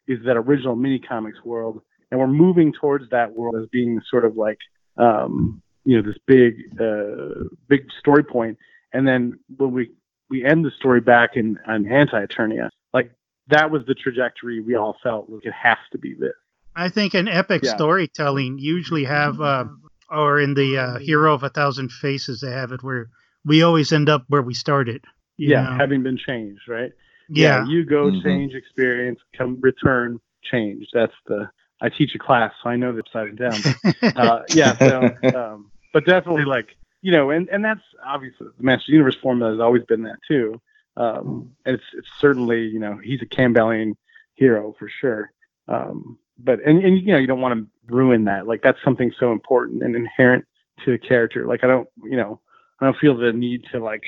[0.08, 4.24] is that original mini comics world, and we're moving towards that world as being sort
[4.24, 4.58] of like
[5.00, 8.24] um, you know this big uh, big story.
[8.92, 9.90] And then when we
[10.28, 13.12] we end the story back in on Anti Eternia, like
[13.48, 16.32] that was the trajectory we all felt like it has to be this.
[16.76, 17.74] I think in epic Yeah.
[17.74, 19.64] storytelling usually have, uh,
[20.08, 23.08] or in the uh, Hero of a Thousand Faces, they have it where
[23.44, 25.04] we always end up where we started.
[25.36, 25.76] you yeah, know?
[25.78, 26.92] having been changed, right?
[27.30, 27.66] yeah.
[27.66, 28.22] you go Mhm.
[28.22, 30.86] change experience, come return change.
[30.92, 31.48] That's the
[31.80, 33.54] I teach a class, so I know the upside down.
[34.16, 38.92] uh, yeah, so, um, but definitely like you know, and and that's obviously the Master
[38.92, 40.60] Universe formula has always been that too.
[40.96, 43.94] Um, and it's it's certainly you know he's a Campbellian
[44.34, 45.32] hero for sure.
[45.68, 48.46] Um, but and and you know you don't want to ruin that.
[48.46, 50.44] Like that's something so important and inherent
[50.84, 51.46] to the character.
[51.46, 52.40] Like I don't you know
[52.80, 54.04] I don't feel the need to like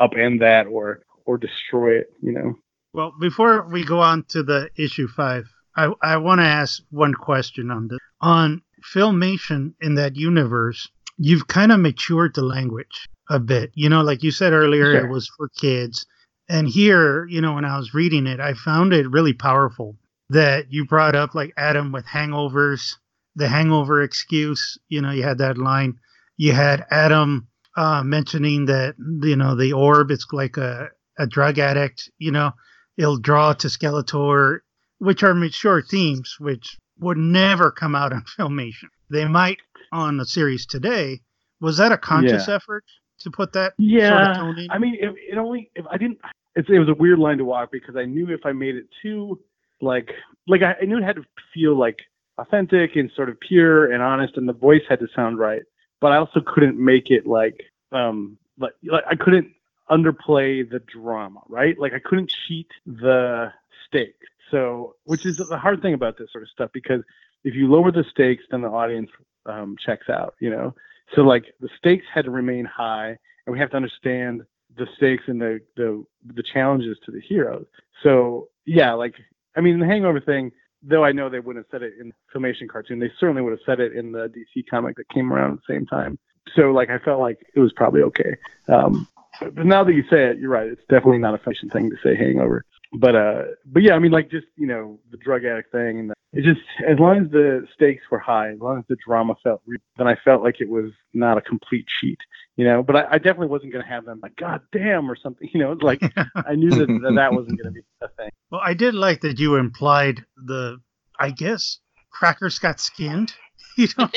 [0.00, 2.12] upend that or or destroy it.
[2.20, 2.54] You know.
[2.92, 7.14] Well, before we go on to the issue five, I, I want to ask one
[7.14, 7.98] question on this.
[8.20, 8.62] On
[8.94, 13.70] Filmation in that universe, you've kind of matured the language a bit.
[13.74, 15.04] You know, like you said earlier, Sure.
[15.06, 16.06] it was for kids.
[16.48, 19.96] And here, you know, when I was reading it, I found it really powerful
[20.28, 22.96] that you brought up like Adam with hangovers,
[23.34, 24.78] the hangover excuse.
[24.88, 25.94] You know, you had that line.
[26.36, 31.58] You had Adam uh, mentioning that you know the orb it's like a, a drug
[31.58, 32.10] addict.
[32.18, 32.52] You know,
[32.98, 34.58] it'll draw to Skeletor,
[35.04, 38.88] which are mature themes, which would never come out on filmation.
[39.10, 39.58] They might
[39.92, 41.20] on the series today.
[41.60, 42.54] Was that a conscious Yeah.
[42.56, 42.84] effort
[43.20, 44.68] to put that Yeah, sort of tone in?
[44.70, 46.18] I mean, it, it only if I didn't.
[46.56, 48.86] It's, it was a weird line to walk because I knew if I made it
[49.02, 49.40] too
[49.80, 50.10] like
[50.46, 51.98] like I, I knew it had to feel like
[52.38, 55.62] authentic and sort of pure and honest, and the voice had to sound right.
[56.00, 57.60] But I also couldn't make it like
[57.92, 59.52] um like, like I couldn't
[59.90, 61.78] underplay the drama, right?
[61.78, 63.52] Like I couldn't cheat the
[63.86, 64.26] stakes.
[64.50, 67.02] So, which is the hard thing about this sort of stuff because
[67.44, 69.10] if you lower the stakes, then the audience
[69.46, 70.74] um, checks out, you know.
[71.14, 74.42] So like the stakes had to remain high, and we have to understand
[74.76, 76.04] the stakes and the the
[76.34, 77.66] the challenges to the heroes.
[78.02, 79.14] So yeah, like
[79.56, 80.50] I mean the Hangover thing,
[80.82, 83.52] though I know they wouldn't have said it in the filmation cartoon, they certainly would
[83.52, 86.18] have said it in the DC comic that came around at the same time.
[86.56, 88.36] So like I felt like it was probably okay.
[88.68, 89.06] Um,
[89.40, 90.68] but now that you say it, you're right.
[90.68, 92.64] It's definitely not a fashion thing to say Hangover.
[92.96, 96.12] But uh, but yeah, I mean like just you know the drug addict thing and
[96.32, 99.62] it just as long as the stakes were high, as long as the drama felt,
[99.66, 102.18] real, then I felt like it was not a complete cheat,
[102.56, 102.82] you know.
[102.82, 105.60] But I, I definitely wasn't going to have them like God damn or something, you
[105.60, 105.72] know.
[105.72, 106.02] It's like
[106.34, 108.30] I knew that that, that wasn't going to be a thing.
[108.50, 110.78] Well, I did like that you implied the,
[111.18, 111.78] I guess,
[112.10, 113.32] crackers got skinned.
[113.76, 114.08] You know,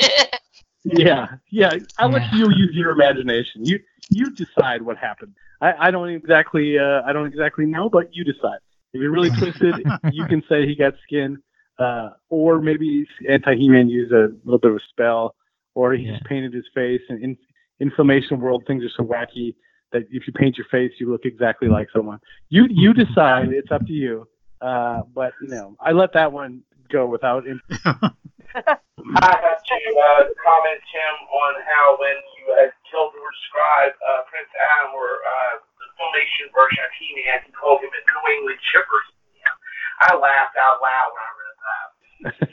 [0.84, 1.74] Yeah, yeah.
[1.98, 2.38] I'll let Yeah.
[2.38, 3.64] you use your imagination.
[3.64, 5.34] You you decide what happened.
[5.60, 8.60] I, I don't exactly uh, I don't exactly know, but you decide.
[8.92, 9.74] If you're really twisted,
[10.12, 11.38] you can say he got skin,
[11.78, 15.34] uh, or maybe anti He-Man used a little bit of a spell,
[15.74, 16.18] or he's Yeah.
[16.26, 17.02] painted his face.
[17.08, 17.36] And in
[17.80, 19.54] inflammation world, things are so wacky
[19.92, 22.18] that if you paint your face, you look exactly like someone.
[22.48, 23.48] You you decide.
[23.52, 24.26] It's up to you.
[24.60, 27.46] Uh, but you know, I let that one go without.
[27.46, 27.60] In-
[29.16, 34.50] I have to uh, comment, Tim, on how when you had Keldor described uh, Prince
[34.58, 35.67] Adam or uh, the
[35.98, 39.00] filmation version of He-Man, he called him a New England chipper.
[39.34, 39.54] He-Man.
[40.00, 41.56] I laughed out loud when I read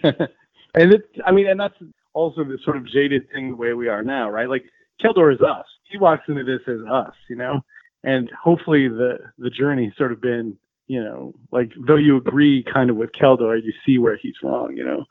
[0.02, 0.32] that.
[0.82, 1.78] and it, I mean, and that's
[2.14, 4.50] also the sort of jaded thing the way we are now, right?
[4.50, 4.66] Like
[5.04, 5.66] Keldor is us.
[5.90, 7.62] He walks into this as us, you know,
[8.04, 12.90] and hopefully the the journey's sort of been, you know, like though you agree kind
[12.90, 15.06] of with Keldor, you see where he's wrong, you know.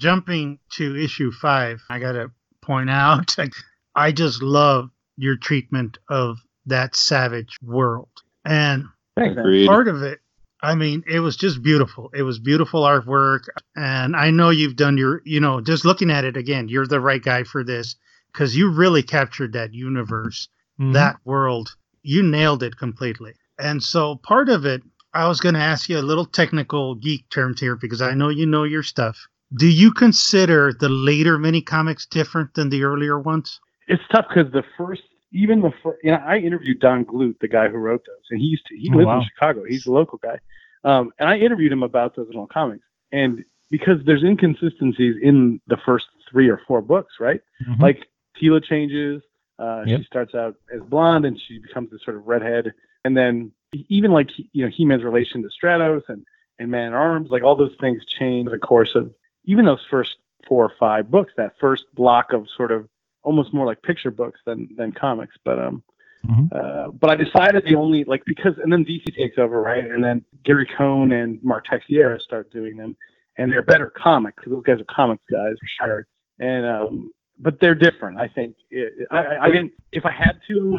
[0.00, 2.30] jumping to issue five, I gotta
[2.70, 3.34] point out,
[3.96, 8.10] I just love your treatment of that savage world,
[8.44, 8.84] and
[9.16, 9.66] Agreed.
[9.66, 10.20] part of it.
[10.62, 12.10] I mean, it was just beautiful.
[12.14, 16.24] It was beautiful artwork, and I know you've done your, you know, just looking at
[16.24, 17.96] it again, you're the right guy for this
[18.32, 20.92] because you really captured that universe Mhm.
[20.92, 21.74] that world.
[22.02, 23.32] You nailed it completely.
[23.58, 27.28] And so part of it, I was going to ask you a little technical geek
[27.30, 29.16] terms here because I know you know your stuff.
[29.56, 33.60] Do you consider the later mini comics different than the earlier ones?
[33.88, 37.48] It's tough because the first, even the first, you know, I interviewed Don Glut, the
[37.48, 39.18] guy who wrote those, and he used to, he Oh, lives wow.
[39.20, 39.64] in Chicago.
[39.68, 40.38] He's a local guy,
[40.84, 45.76] um, and I interviewed him about those original comics, and because there's inconsistencies in the
[45.84, 47.40] first three or four books, right?
[47.66, 47.80] Mhm.
[47.80, 48.06] like
[48.40, 49.22] Teela changes.
[49.58, 49.98] Uh, Yep.
[50.00, 52.72] She starts out as blonde and she becomes this sort of redhead.
[53.04, 53.52] And then
[53.88, 56.24] even like you know He-Man's relation to Stratos and
[56.58, 59.12] and Man at Arms, like all those things change the course of
[59.50, 60.16] even those first
[60.48, 61.32] four or five books.
[61.36, 62.88] That first block of sort of
[63.22, 65.36] almost more like picture books than than comics.
[65.44, 65.82] But um,
[66.26, 66.52] Mhm.
[66.52, 70.02] uh, but I decided the only like because and then DC takes over right, and
[70.04, 72.94] then Gary Cohn and Mark Texeira start doing them,
[73.38, 76.06] and they're better comics because those guys are comics guys for sure.
[76.38, 78.18] And um, but they're different.
[78.18, 79.72] I think it, I, I- I didn't.
[79.92, 80.78] If I had to,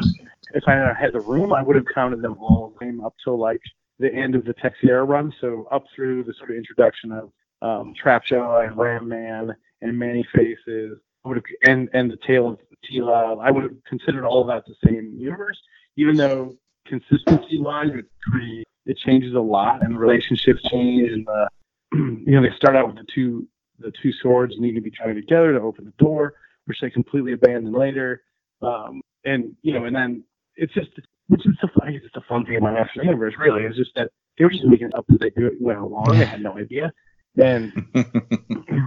[0.54, 3.36] if I had the room, I would have counted them all the same up till
[3.38, 3.60] like
[3.98, 5.32] the end of the Texeira run.
[5.40, 10.26] So up through the sort of introduction of um, Trapjaw and Ram Man and Many
[10.34, 10.98] Faces.
[11.24, 12.58] Would have, and and the tale of
[12.90, 13.40] Teela.
[13.40, 15.58] I would have considered all that the same universe,
[15.96, 18.64] even though consistency wise, it's pretty.
[18.84, 21.48] It changes a lot, and the relationships change, and the,
[22.26, 23.46] you know they start out with the two
[23.78, 27.32] the two swords need to be joined together to open the door, which they completely
[27.32, 28.22] abandon later.
[28.60, 30.24] Um, and you know, and then
[30.56, 30.90] it's just
[31.28, 33.34] which is the it's fun thing about Master Universe.
[33.38, 36.18] Really, is just that they were just making up as they do it went along.
[36.18, 36.92] They had no idea,
[37.36, 37.72] and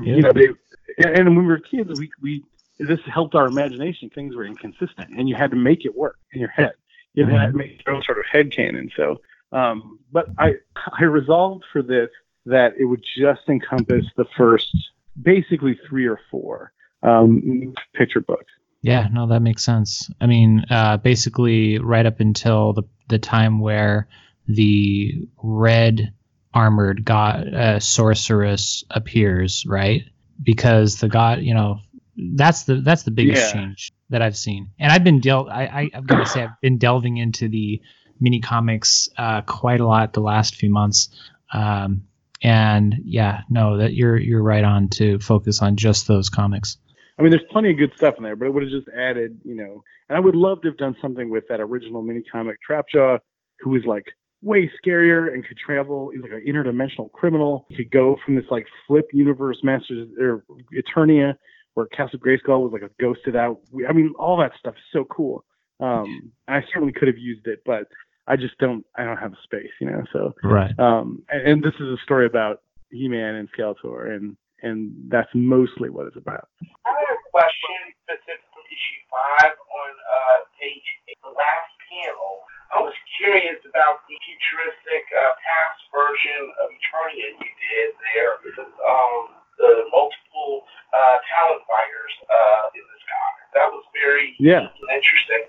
[0.03, 0.49] you know they
[0.97, 2.43] and when we were kids, we we
[2.79, 4.09] this helped our imagination.
[4.09, 6.73] Things were inconsistent, and you had to make it work in your head.
[7.13, 8.91] You had to make your own sort of head canon.
[8.95, 10.55] So, um, but I
[10.99, 12.09] I resolved for this
[12.45, 14.75] that it would just encompass the first
[15.21, 16.71] basically three or four
[17.03, 18.51] um, picture books.
[18.81, 20.11] Yeah, no, that makes sense.
[20.21, 24.07] I mean, uh, basically, right up until the the time where
[24.47, 26.13] the red
[26.55, 30.03] armored god uh, sorceress appears, right?
[30.41, 31.79] Because the god, you know,
[32.17, 33.61] that's the that's the biggest Yeah.
[33.61, 34.69] change that I've seen.
[34.79, 37.81] And I've been del I, I I've got to say I've been delving into the
[38.19, 41.09] mini comics uh, quite a lot the last few months.
[41.53, 42.07] Um,
[42.41, 46.77] and yeah, no, that you're you're right on to focus on just those comics.
[47.17, 49.39] I mean, there's plenty of good stuff in there, but it would have just added,
[49.43, 49.83] you know.
[50.09, 53.19] And I would love to have done something with that original mini comic Trapjaw,
[53.61, 54.05] who was like
[54.41, 56.11] way scarier and could travel.
[56.13, 57.65] He's like an interdimensional criminal.
[57.69, 60.43] He could go from this like flip universe Masters or
[60.73, 61.35] Eternia,
[61.73, 63.59] where Castle Grayskull was like a ghosted out.
[63.87, 65.43] I mean, all that stuff is so cool.
[65.79, 67.87] Um, I certainly could have used it, but
[68.27, 68.85] I just don't.
[68.95, 70.03] I don't have the space, you know.
[70.13, 70.77] So Right.
[70.79, 75.89] um, and, and this is a story about He-Man and Skeletor, and and that's mostly
[75.89, 76.47] what it's about.
[76.85, 82.41] I have a question specific to issue five on uh, page eight, the last panel.
[82.75, 88.35] I was curious about the futuristic uh, past version of Eternia you did there.
[88.83, 93.45] Um, the multiple uh, Talon Fighters uh, in this comic.
[93.55, 94.67] That was very Yeah.
[94.91, 95.47] interesting.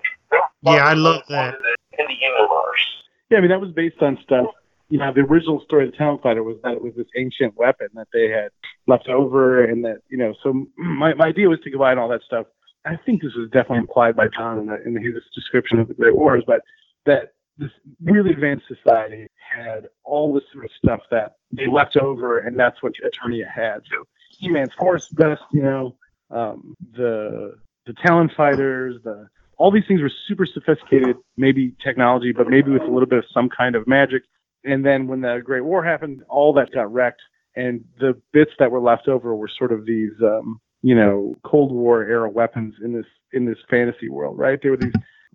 [0.63, 1.55] Yeah, I love that.
[1.99, 2.85] In the universe.
[3.29, 4.47] Yeah, I mean that was based on stuff.
[4.89, 7.57] You know, the original story of the Talon Fighter was that it was this ancient
[7.57, 8.49] weapon that they had
[8.87, 10.33] left over, and that you know.
[10.43, 12.47] So my, my idea was to combine all that stuff.
[12.85, 15.93] I think this was definitely implied by John in, the, in his description of the
[15.93, 16.61] Great Wars, but
[17.07, 17.71] that this
[18.03, 22.81] really advanced society had all this sort of stuff that they left over, and that's
[22.83, 23.81] what Eternia had.
[23.91, 24.03] So
[24.37, 25.95] He-Man's Force Dust, you know,
[26.29, 32.47] um, the the Talon Fighters, the all these things were super sophisticated, maybe technology, but
[32.47, 34.23] maybe with a little bit of some kind of magic.
[34.63, 37.21] And then when the Great War happened, all that got wrecked,
[37.55, 41.71] and the bits that were left over were sort of these, um, you know, Cold
[41.71, 44.59] War era weapons in this in this fantasy world, right?
[44.61, 44.93] There were these,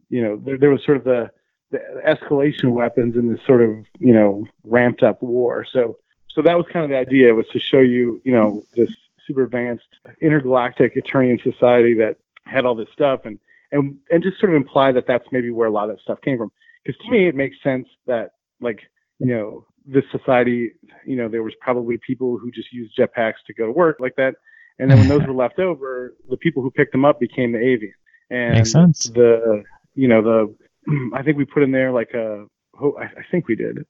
[0.08, 1.30] you know, there, there was sort of the
[1.72, 5.66] the escalation weapons in this sort of, you know, ramped up war.
[5.70, 8.90] So so that was kind of the idea was to show you, you know, this
[9.26, 9.88] super advanced
[10.20, 13.38] intergalactic Eternian society that had all this stuff and
[13.72, 16.20] and and just sort of imply that that's maybe where a lot of that stuff
[16.20, 16.52] came from.
[16.84, 18.82] Because to me, it makes sense that like
[19.18, 20.72] you know this society,
[21.04, 24.14] you know, there was probably people who just used jetpacks to go to work like
[24.16, 24.34] that,
[24.78, 27.58] and then when those were left over, the people who picked them up became the
[27.58, 27.94] avian.
[28.30, 29.02] And Makes sense.
[29.04, 30.54] the you know the
[31.14, 32.46] I think we put in there like a
[32.80, 33.86] oh, I, I think we did it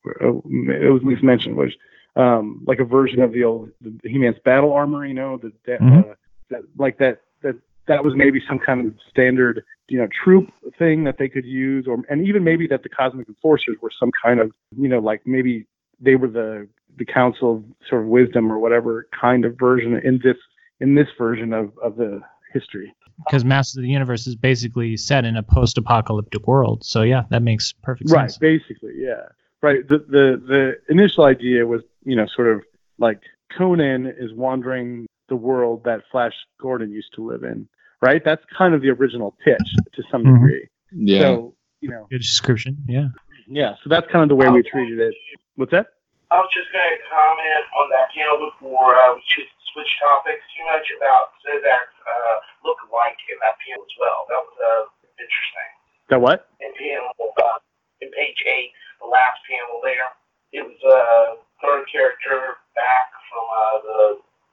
[0.93, 1.73] was at least mentioned was
[2.17, 5.81] um like a version of the old the He-Man's battle armor, you know, the that,
[5.81, 6.11] Mhm.
[6.11, 6.15] uh,
[6.51, 11.05] that like that that that was maybe some kind of standard you know troop thing
[11.05, 14.41] that they could use or and even maybe that the cosmic enforcers were some kind
[14.41, 15.67] of you know like maybe
[16.01, 20.21] they were the the council of sort of wisdom or whatever kind of version in
[20.23, 20.37] this
[20.81, 22.21] in this version of of the
[22.53, 22.95] history
[23.27, 26.85] Because Masters of the Universe is basically set in a post-apocalyptic world.
[26.85, 28.35] So yeah, that makes perfect right sense.
[28.43, 29.23] Right, basically yeah
[29.63, 32.63] right the the the initial idea was you know sort of
[32.99, 33.21] like
[33.57, 37.69] conan is wandering the world that flash gordon used to live in
[38.01, 40.35] right that's kind of the original pitch to some Mhm.
[40.35, 41.21] degree Yeah.
[41.21, 42.77] so you know Good description.
[42.89, 43.09] Yeah.
[43.47, 45.15] yeah so that's kind of the way we treated it
[45.57, 45.87] what's that
[46.33, 50.45] I was just going to comment on that panel before uh, we should switch topics
[50.53, 54.29] too much about Zodac's uh, look-alike in that panel as well.
[54.29, 54.83] That was uh,
[55.17, 55.71] interesting.
[56.13, 57.59] that what In panel, uh,
[58.01, 60.13] in page eight, the last panel there,
[60.53, 61.29] it was a uh,
[61.65, 64.01] third character back from uh, the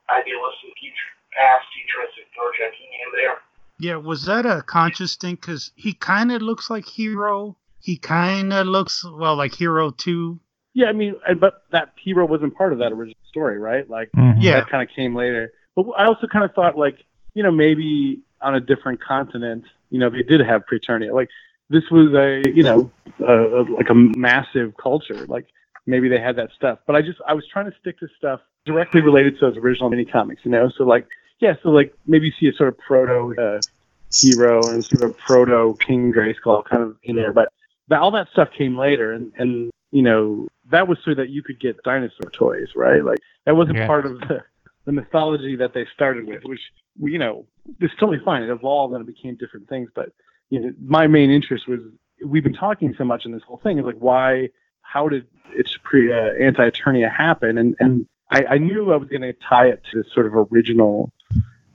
[0.09, 3.37] idealistic future, past futuristic version of He-Man there.
[3.79, 5.35] Yeah, was that a conscious thing?
[5.35, 7.55] Because he kind of looks like Hero.
[7.79, 10.39] He kind of looks, well, like Hero 2.
[10.79, 14.35] Yeah i mean but that hero wasn't part of that original story right like Mhm.
[14.39, 14.59] Yeah.
[14.59, 15.51] that kind of came later.
[15.75, 16.97] But I also kind of thought like,
[17.35, 21.13] you know, maybe on a different continent, you know, they did have Preternia.
[21.13, 21.29] Like
[21.69, 25.25] this was a, you know, a, a, like a massive culture.
[25.27, 25.45] Like
[25.85, 26.79] maybe they had that stuff.
[26.87, 29.89] But I just I was trying to stick to stuff directly related to those original
[29.89, 30.69] mini comics, you know.
[30.77, 31.05] So like
[31.39, 33.59] yeah, so like maybe you see a sort of proto uh,
[34.21, 37.49] hero and sort of proto King Grayskull kind of in there, but
[37.89, 41.43] that, all that stuff came later, and and you know that was so that you
[41.43, 43.03] could get dinosaur toys, right?
[43.03, 43.87] Like that wasn't Yeah.
[43.87, 44.43] part of the,
[44.85, 46.61] the mythology that they started with, which
[46.99, 47.45] you know
[47.79, 48.43] it's totally fine.
[48.43, 50.11] It evolved and it became different things, but
[50.49, 51.79] you know my main interest was
[52.25, 54.49] we've been talking so much in this whole thing is like why
[54.81, 59.09] how did its pre uh, anti eternia happen and and I, I knew I was
[59.09, 61.11] going to tie it to this sort of original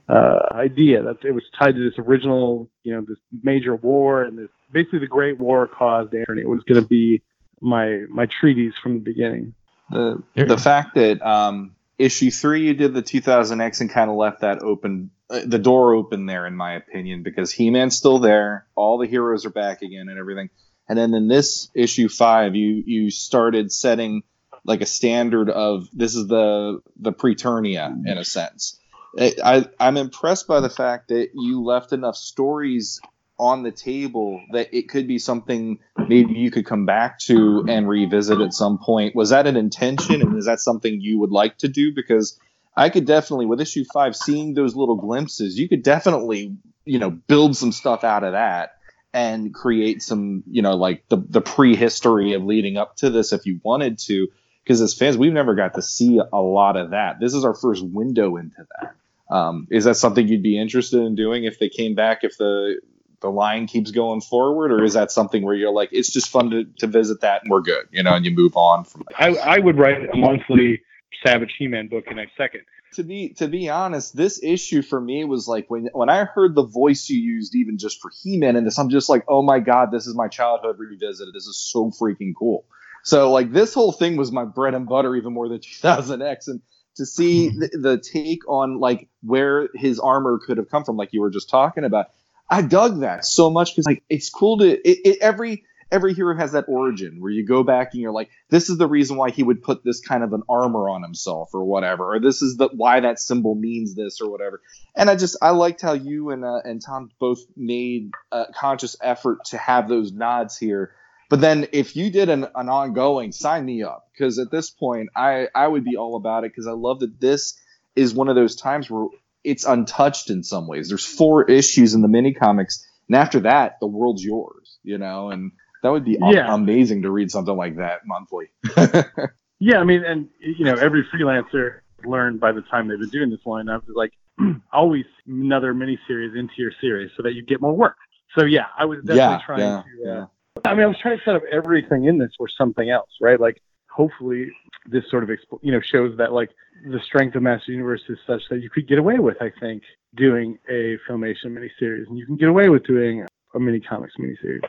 [0.07, 4.37] uh, idea that it was tied to this original you know this major war and
[4.37, 6.41] this basically the Great War caused Eternia.
[6.41, 7.21] It was going to be
[7.65, 9.53] my my treatise from the beginning.
[9.91, 14.41] the the fact that um, issue three you did the 2000X and kind of left
[14.41, 18.67] that open uh, the door open there, in my opinion, because He Man's still there,
[18.75, 20.49] all the heroes are back again, and everything.
[20.87, 24.23] And then in this issue five, you you started setting
[24.63, 28.79] like a standard of this is the the Preternia in a sense.
[29.17, 32.99] I, I'm impressed by the fact that you left enough stories
[33.37, 37.87] on the table that it could be something maybe you could come back to and
[37.87, 39.15] revisit at some point.
[39.15, 41.93] Was that an intention, and is that something you would like to do?
[41.93, 42.39] Because
[42.77, 47.09] I could definitely, with issue five, seeing those little glimpses, you could definitely, you know,
[47.09, 48.77] build some stuff out of that
[49.13, 53.45] and create some, you know, like the the prehistory of leading up to this if
[53.45, 54.27] you wanted to.
[54.63, 57.19] Because as fans, we've never got to see a lot of that.
[57.19, 58.95] This is our first window into that.
[59.29, 62.23] Um, is that something you'd be interested in doing if they came back?
[62.23, 62.79] If the
[63.21, 66.49] the line keeps going forward, or is that something where you're like, it's just fun
[66.51, 69.21] to, to visit that and we're good, you know, and you move on from that?
[69.21, 70.81] I, I would write a monthly
[71.25, 72.61] Savage He-Man book in a second.
[72.93, 76.55] To be to be honest, this issue for me was like when when I heard
[76.55, 79.59] the voice you used, even just for He-Man and this, I'm just like, oh my
[79.59, 81.33] god, this is my childhood revisited.
[81.33, 82.65] This is so freaking cool.
[83.03, 86.61] So like this whole thing was my bread and butter, even more than 2000X, and
[86.95, 87.59] to see hmm.
[87.59, 91.29] the, the take on like where his armor could have come from, like you were
[91.29, 92.07] just talking about,
[92.49, 96.35] I dug that so much because like it's cool to it, it, every every hero
[96.35, 99.29] has that origin where you go back and you're like, this is the reason why
[99.29, 102.57] he would put this kind of an armor on himself or whatever, or this is
[102.57, 104.61] the why that symbol means this or whatever.
[104.95, 108.95] And I just I liked how you and uh, and Tom both made a conscious
[109.01, 110.93] effort to have those nods here.
[111.29, 115.09] But then if you did an, an ongoing, sign me up because at this point
[115.15, 117.59] I I would be all about it because I love that this
[117.95, 119.07] is one of those times where
[119.45, 120.89] it's untouched in some ways.
[120.89, 124.77] There's four issues in the mini comics, and after that, the world's yours.
[124.83, 125.51] You know, and
[125.83, 126.53] that would be Yeah.
[126.53, 128.47] amazing to read something like that monthly.
[129.59, 133.29] Yeah, I mean, and you know, every freelancer learned by the time they've been doing
[133.29, 134.11] this line up is like
[134.73, 137.95] always another miniseries into your series so that you get more work.
[138.37, 140.11] So yeah, I was definitely yeah, trying yeah, to.
[140.11, 140.25] Uh, yeah.
[140.65, 143.39] I mean, I was trying to set up everything in this for something else, right?
[143.39, 143.61] Like,
[143.95, 144.51] hopefully,
[144.85, 145.29] this sort of
[145.61, 146.49] you know shows that like
[146.91, 149.83] the strength of Master Universe is such that you could get away with, I think,
[150.15, 153.25] doing a filmation miniseries, and you can get away with doing
[153.55, 154.61] a mini comics miniseries.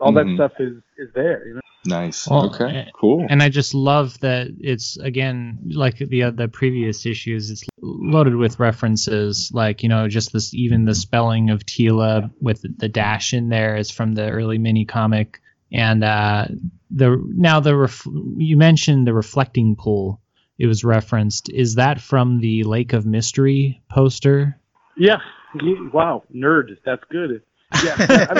[0.00, 0.16] All Mhm.
[0.16, 1.60] that stuff is is there, you know.
[1.84, 2.28] Nice.
[2.28, 2.88] Well, okay.
[2.94, 3.26] Cool.
[3.28, 7.50] and I just love that it's again like the the previous issues.
[7.50, 12.64] It's loaded with references, like you know, just this even the spelling of Teela with
[12.78, 15.40] the dash in there is from the early mini comic,
[15.72, 16.46] and uh,
[16.90, 18.06] the now the ref,
[18.36, 20.20] you mentioned the reflecting pool.
[20.58, 21.48] It was referenced.
[21.48, 24.58] Is that from the Lake of Mystery poster?
[24.96, 25.18] Yeah.
[25.92, 26.76] Wow, nerd.
[26.84, 27.42] That's good.
[27.82, 27.96] Yeah.
[28.30, 28.34] I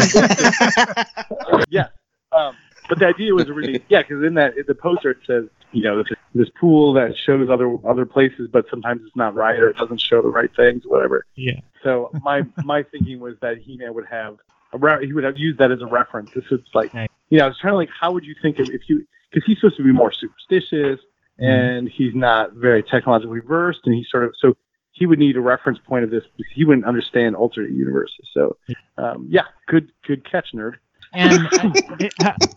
[1.54, 1.88] mean, yeah.
[2.32, 2.56] Um,
[2.88, 5.82] but the idea was really yeah, because in that in the poster it says you
[5.82, 9.70] know this, this pool that shows other other places, but sometimes it's not right or
[9.70, 11.24] it doesn't show the right things, whatever.
[11.34, 11.60] Yeah.
[11.82, 14.36] So my my thinking was that He-Man would have
[14.72, 16.30] a re- he would have used that as a reference.
[16.34, 17.08] This is like Nice.
[17.32, 19.46] You know I was trying to like how would you think of if you because
[19.46, 21.00] he's supposed to be more superstitious
[21.38, 24.54] and he's not very technologically versed and he sort of so
[24.92, 28.28] he would need a reference point of this because he wouldn't understand alternate universes.
[28.34, 28.58] So
[28.98, 30.74] um, yeah, good good catch, nerd.
[31.14, 31.48] and
[32.00, 32.12] it,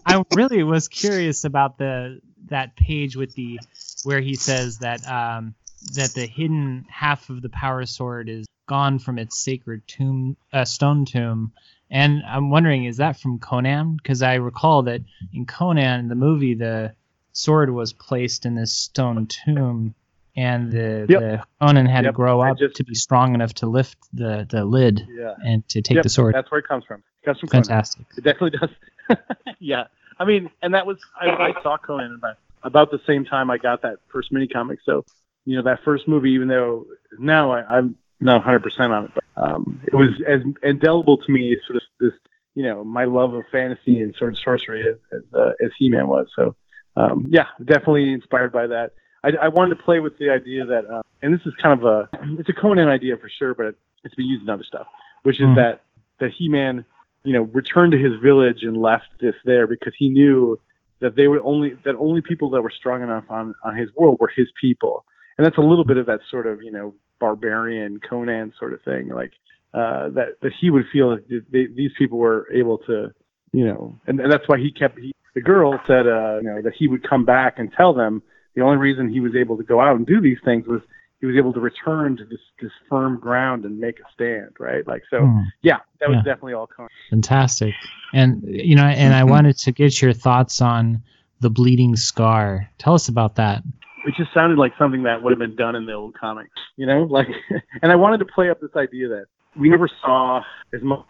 [0.05, 2.19] I really was curious about the
[2.49, 3.61] that page with the
[4.03, 5.55] where he says that um,
[5.93, 10.65] that the hidden half of the power sword is gone from its sacred tomb, uh,
[10.65, 11.53] stone tomb,
[11.89, 13.97] and I'm wondering is that from Conan?
[13.97, 15.01] Because I recall that
[15.33, 16.93] in Conan the movie the
[17.33, 19.93] sword was placed in this stone tomb.
[20.37, 21.19] And the, Yep.
[21.21, 24.45] the Conan had Yep, to grow up just- to be strong enough to lift the,
[24.49, 26.35] the lid Yeah, and to take Yep, the sword.
[26.35, 27.03] That's where it comes from.
[27.21, 27.63] It comes from Conan.
[27.63, 28.05] Fantastic.
[28.17, 29.17] It definitely does.
[29.59, 29.85] yeah,
[30.19, 33.57] I mean, and that was I, I saw Conan about about the same time I
[33.57, 34.79] got that first mini comic.
[34.85, 35.05] So
[35.45, 36.85] you know that first movie, even though
[37.19, 41.31] now I, I'm not 100 percent on it, but um, it was as indelible to
[41.31, 42.13] me sort of this
[42.53, 46.07] you know my love of fantasy and sort of sorcery as as, uh, as He-Man
[46.07, 46.27] was.
[46.35, 46.55] So
[46.95, 48.91] um, yeah, definitely inspired by that.
[49.23, 51.85] I, I wanted to play with the idea that, uh, and this is kind of
[51.85, 52.09] a
[52.39, 54.87] it's a Conan idea for sure, but it's been used in other stuff,
[55.23, 55.55] which is Mhm.
[55.55, 55.81] that
[56.19, 56.85] that He-Man
[57.25, 60.59] you know, returned to his village and left this there because he knew
[60.99, 64.17] that they were only that only people that were strong enough on on his world
[64.19, 65.03] were his people,
[65.37, 68.81] and that's a little bit of that sort of you know barbarian Conan sort of
[68.83, 69.31] thing, like
[69.73, 73.11] uh, that that he would feel that they, these people were able to,
[73.51, 76.61] you know, and, and that's why he kept he, the girl said uh, you know
[76.61, 78.21] that he would come back and tell them
[78.55, 80.81] the only reason he was able to go out and do these things was
[81.19, 84.85] he was able to return to this this firm ground and make a stand, right?
[84.87, 85.41] Like so, Hmm.
[85.61, 86.23] yeah, that was Yeah.
[86.33, 86.89] definitely all Conan.
[87.09, 87.73] Fantastic.
[88.13, 91.03] And you know, and I wanted to get your thoughts on
[91.41, 92.69] the bleeding scar.
[92.77, 93.61] Tell us about that.
[94.05, 96.85] It just sounded like something that would have been done in the old comics, you
[96.85, 97.27] know, like,
[97.81, 99.25] and I wanted to play up this idea that
[99.57, 100.41] we never saw
[100.73, 101.05] as much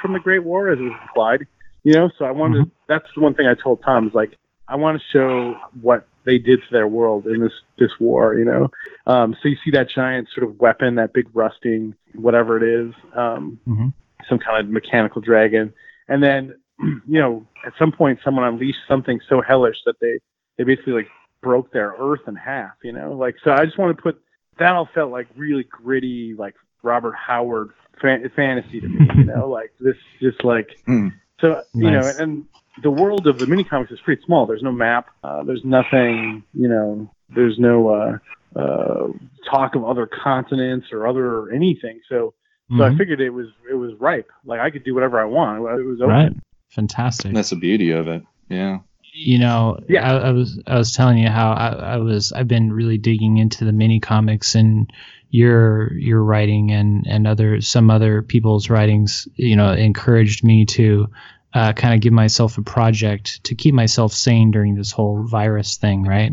[0.00, 1.46] from the Great War as was implied,
[1.84, 2.10] you know.
[2.18, 2.64] So I wanted.
[2.64, 4.36] To, that's the one thing I told Tom is like,
[4.68, 8.44] I want to show what they did to their world in this this war, you
[8.44, 8.68] know.
[9.06, 12.94] Um, so you see that giant sort of weapon, that big rusting, whatever it is,
[13.16, 13.88] um, hmm
[14.28, 15.72] some kind of mechanical dragon,
[16.06, 20.18] and then you know at some point someone unleashed something so hellish that they
[20.58, 21.08] they basically like
[21.42, 23.12] broke their earth in half, you know.
[23.12, 24.20] Like so, I just want to put
[24.58, 27.70] that all felt like really gritty, like Robert Howard
[28.00, 31.08] fan- fantasy to me, you know, like this just like Hmm.
[31.40, 32.16] so you Nice.
[32.18, 32.44] know, and
[32.82, 34.46] the world of the mini comics is pretty small.
[34.46, 35.08] There's no map.
[35.24, 37.10] Uh, there's nothing, you know.
[37.34, 38.18] There's no uh,
[38.58, 39.08] uh,
[39.50, 42.00] talk of other continents or other or anything.
[42.08, 42.34] So,
[42.76, 42.98] so I Mhm.
[42.98, 44.30] figured it was it was ripe.
[44.44, 45.58] Like I could do whatever I want.
[45.58, 46.08] It was open.
[46.14, 46.32] Right.
[46.70, 47.32] Fantastic.
[47.34, 48.22] That's the beauty of it.
[48.48, 48.78] Yeah.
[49.12, 50.10] You know Yeah.
[50.10, 53.38] I, I was i was telling you how I, I was i've been really digging
[53.38, 54.92] into the mini comics and
[55.30, 61.08] your your writing and and other some other people's writings you know encouraged me to
[61.52, 65.76] uh, kind of give myself a project to keep myself sane during this whole virus
[65.76, 66.32] thing right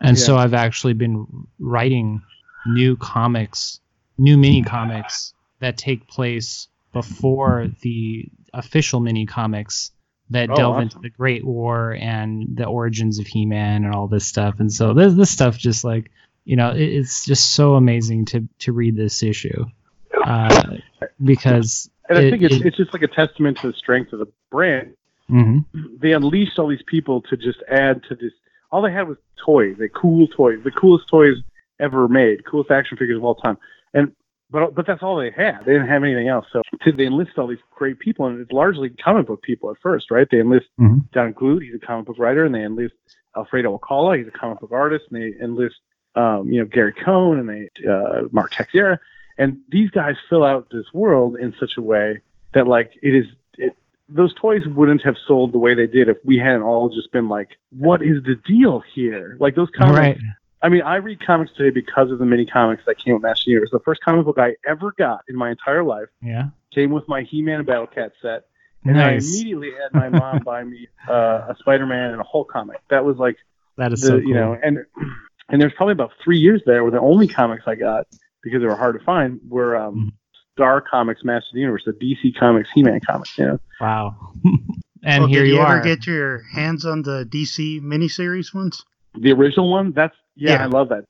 [0.00, 1.26] and so i've actually been
[1.58, 2.20] writing
[2.66, 3.80] new comics
[4.18, 9.90] new mini comics that take place before the official mini comics
[10.30, 10.82] that Oh, delve awesome.
[10.84, 14.60] into the Great War and the origins of He-Man and all this stuff.
[14.60, 16.10] And so this this stuff just like
[16.44, 19.64] you know it, it's just so amazing to to read this issue
[20.24, 20.76] uh,
[21.22, 24.12] because And I it- think it's it- it's just like a testament to the strength
[24.12, 24.94] of the brand.
[25.30, 25.64] mhm.
[26.00, 28.32] They unleashed all these people to just add to this.
[28.70, 31.36] All they had was toys, they cool toys, the coolest toys
[31.80, 33.56] ever made, coolest action figures of all time.
[33.94, 34.12] And
[34.50, 35.60] but but that's all they had.
[35.64, 36.46] They didn't have anything else.
[36.52, 39.76] So to, they enlist all these great people, and it's largely comic book people at
[39.82, 40.26] first, right?
[40.30, 41.10] They enlist Mhm.
[41.12, 42.94] Don he's a comic book writer, and they enlist
[43.36, 45.76] Alfredo Alcala, he's a comic book artist, and they enlist
[46.14, 48.98] um, you know Gary Cohn and they uh, Mark Texeira,
[49.36, 52.20] and these guys fill out this world in such a way
[52.54, 53.26] that like it is
[53.58, 53.76] it,
[54.08, 57.28] those toys wouldn't have sold the way they did if we hadn't all just been
[57.28, 59.36] like, what is the deal here?
[59.38, 59.98] Like those comics.
[59.98, 60.18] right
[60.62, 63.50] I mean, I read comics today because of the mini comics that came with Master
[63.50, 63.70] Universe.
[63.70, 67.22] The first comic book I ever got in my entire life yeah came with my
[67.22, 68.44] He-Man and Battle Cat set,
[68.84, 72.50] and nice I immediately had my mom buy me uh, a Spider-Man and a Hulk
[72.50, 72.80] comic.
[72.90, 73.36] That was like
[73.76, 74.78] that is the so cool you know, and
[75.48, 78.06] and there's probably about three years there where the only comics I got
[78.42, 80.12] because they were hard to find were um, Mhm.
[80.54, 83.38] Star Comics Master of the Universe, the DC Comics He-Man comics.
[83.38, 84.16] You know, wow
[85.04, 88.52] and Well, here did you, you, ever are get your hands on the DC miniseries
[88.52, 88.84] ones?
[89.14, 89.92] the original one.
[89.92, 90.62] That's yeah, Yeah.
[90.62, 91.04] I love that.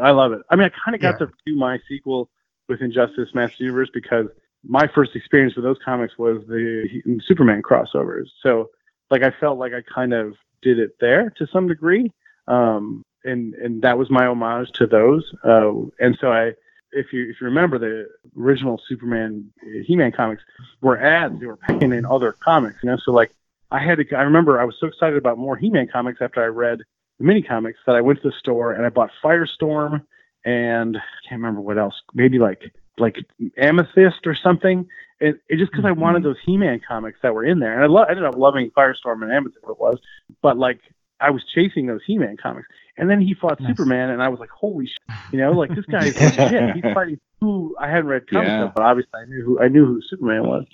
[0.00, 0.42] I love it.
[0.50, 1.26] I mean, I kind of got Yeah.
[1.26, 2.30] to do my sequel
[2.68, 4.28] with Injustice Master Universe because
[4.64, 8.28] my first experience with those comics was the Superman crossovers.
[8.42, 8.70] So
[9.10, 12.10] like I felt like I kind of did it there to some degree.
[12.46, 15.32] Um, and and that was my homage to those.
[15.44, 16.52] Uh, and so I
[16.92, 18.08] if you if you remember the
[18.38, 19.52] original Superman
[19.84, 20.42] He-Man comics
[20.80, 22.96] were ads they were packing in other comics, you know.
[22.96, 23.32] So like
[23.70, 26.46] I had to I remember I was so excited about more He-Man comics after I
[26.46, 26.80] read
[27.22, 30.04] mini comics that I went to the store and I bought Firestorm
[30.44, 31.94] and I can't remember what else.
[32.14, 32.62] Maybe like
[32.98, 33.16] like
[33.56, 34.86] Amethyst or something.
[35.20, 36.00] And it just because I mm-hmm.
[36.00, 39.22] wanted those He-Man comics that were in there, and I lo- ended up loving Firestorm
[39.22, 39.62] and Amethyst.
[39.62, 39.98] What it was,
[40.42, 40.80] but like
[41.20, 42.66] I was chasing those He-Man comics,
[42.96, 43.70] and then he fought Nice.
[43.70, 46.74] Superman, and I was like, holy shit, you know, like this guy is legit.
[46.74, 48.64] He's fighting who I hadn't read comics Yeah.
[48.64, 50.66] of, but obviously I knew who I knew who Superman was.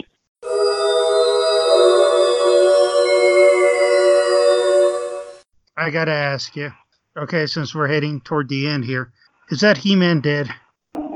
[5.78, 6.72] I gotta ask you.
[7.16, 9.12] Okay, since we're heading toward the end here,
[9.50, 10.48] is that He-Man dead?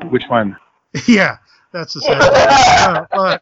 [0.09, 0.57] Which one?
[1.09, 1.37] yeah,
[1.73, 2.23] that's the sad.
[2.23, 3.39] uh, uh,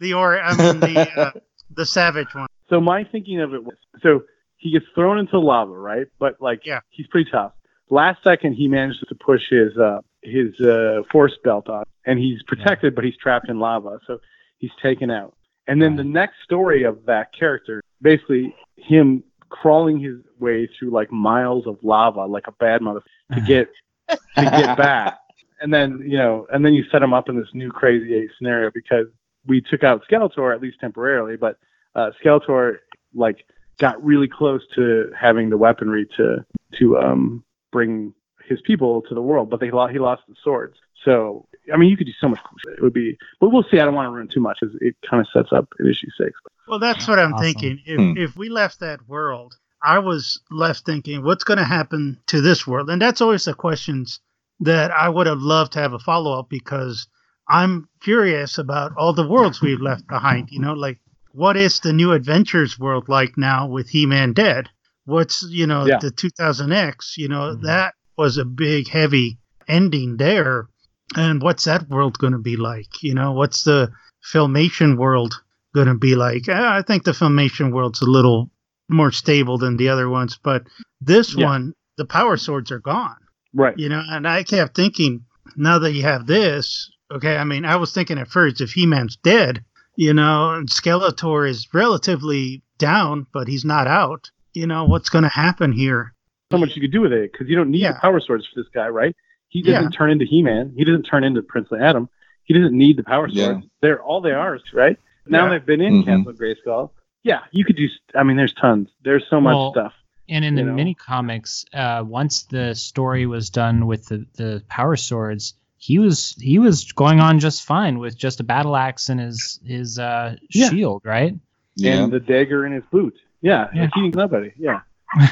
[0.00, 1.30] the or I mean the uh,
[1.74, 2.48] the Savage one.
[2.68, 4.22] So my thinking of it was so
[4.56, 6.06] he gets thrown into lava, right?
[6.18, 6.80] But like Yeah.
[6.90, 7.52] he's pretty tough.
[7.90, 12.42] Last second he manages to push his uh his uh force belt on and he's
[12.42, 14.00] protected but he's trapped in lava.
[14.06, 14.18] So
[14.58, 15.34] he's taken out.
[15.68, 21.10] And then the next story of that character, basically him crawling his way through like
[21.10, 23.70] miles of lava like a bad mother to get
[24.08, 25.18] to get back.
[25.60, 28.30] And then, you know, and then you set him up in this new crazy eight
[28.38, 29.06] scenario because
[29.46, 31.58] we took out Skeletor at least temporarily, but
[31.94, 32.78] uh, Skeletor
[33.14, 33.44] like
[33.78, 36.44] got really close to having the weaponry to
[36.78, 38.12] to um, bring
[38.48, 40.76] his people to the world, but they lost, he lost the swords.
[41.04, 42.40] So I mean, you could do so much.
[42.76, 43.78] It would be, but we'll see.
[43.78, 46.08] I don't want to ruin too much because it kind of sets up in issue
[46.16, 46.32] six.
[46.68, 47.44] Well, that's what I'm Awesome.
[47.44, 47.80] thinking.
[47.86, 48.16] If Hmm.
[48.16, 52.66] if we left that world, I was left thinking, what's going to happen to this
[52.66, 52.90] world?
[52.90, 54.20] And that's always the questions
[54.60, 57.06] that I would have loved to have a follow up because
[57.48, 60.50] I'm curious about all the worlds we've left behind.
[60.50, 60.98] You know, like
[61.32, 64.68] what is the new adventures world like now with He Man dead?
[65.04, 65.98] What's you know Yeah.
[65.98, 67.16] the 2000X?
[67.16, 67.62] You know Mhm.
[67.62, 69.38] that was a big heavy
[69.68, 70.68] ending there,
[71.16, 73.02] and what's that world going to be like?
[73.02, 73.92] You know, what's the
[74.32, 75.40] Filmation world
[75.74, 76.48] going to be like?
[76.48, 78.50] Eh, I think the Filmation world's a little
[78.88, 80.66] more stable than the other ones, but
[81.00, 81.46] this Yeah.
[81.46, 83.16] one, the power swords are gone.
[83.54, 83.78] Right.
[83.78, 85.24] You know, and I kept thinking,
[85.56, 88.86] now that you have this, okay, I mean, I was thinking at first if He
[88.86, 89.62] Man's dead,
[89.96, 95.24] you know, and Skeletor is relatively down, but he's not out, you know, what's going
[95.24, 96.14] to happen here?
[96.52, 97.92] So much you could do with it because you don't need Yeah.
[97.92, 99.14] the power swords for this guy, right?
[99.48, 99.74] He Yeah.
[99.74, 100.72] doesn't turn into He-Man.
[100.76, 102.08] He doesn't turn into Prince Adam.
[102.44, 103.44] He doesn't need the power Yeah.
[103.44, 103.66] swords.
[103.82, 104.98] They're all they are, right?
[105.28, 105.50] Now Yeah.
[105.50, 106.06] they've been in Mhm.
[106.06, 106.90] Castle Grayskull.
[107.24, 107.88] Yeah, you could do.
[108.14, 108.88] I mean, there's tons.
[109.02, 109.92] There's so much Well, stuff.
[110.30, 110.74] And in the know?
[110.74, 116.34] mini comics, uh, once the story was done with the, the power swords, he was
[116.40, 120.36] he was going on just fine with just a battle axe and his his uh,
[120.50, 120.68] Yeah.
[120.68, 121.34] shield, right?
[121.76, 122.02] Yeah.
[122.04, 123.14] And the dagger in his boot.
[123.40, 123.88] Yeah, Yeah.
[123.96, 124.10] yeah.
[124.14, 124.52] nobody.
[124.58, 124.80] Yeah.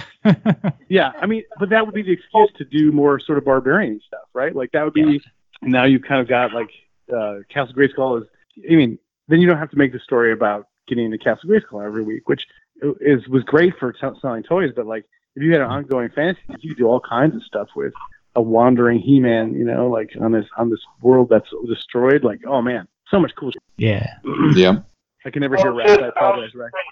[0.89, 4.01] Yeah, I mean, but that would be the excuse to do more sort of barbarian
[4.07, 4.55] stuff, right?
[4.55, 5.21] Like that would be
[5.63, 6.71] now you've kind of got like
[7.15, 8.29] uh, Castle Grayskull is.
[8.71, 8.99] I mean,
[9.29, 12.29] then you don't have to make the story about getting into Castle Grayskull every week,
[12.29, 12.43] which
[13.01, 14.71] is was great for t- selling toys.
[14.75, 15.05] But like,
[15.35, 17.93] if you had an ongoing fantasy, you could do all kinds of stuff with
[18.35, 22.23] a wandering He-Man, you know, like on this on this world that's destroyed.
[22.23, 23.51] Like, oh man, so much cool.
[23.51, 23.63] Shit.
[23.77, 24.07] yeah.
[24.55, 24.81] yeah.
[25.25, 25.91] I can never hear Well, Rex.
[25.91, 26.71] I apologize, Rex.
[26.71, 26.87] Frank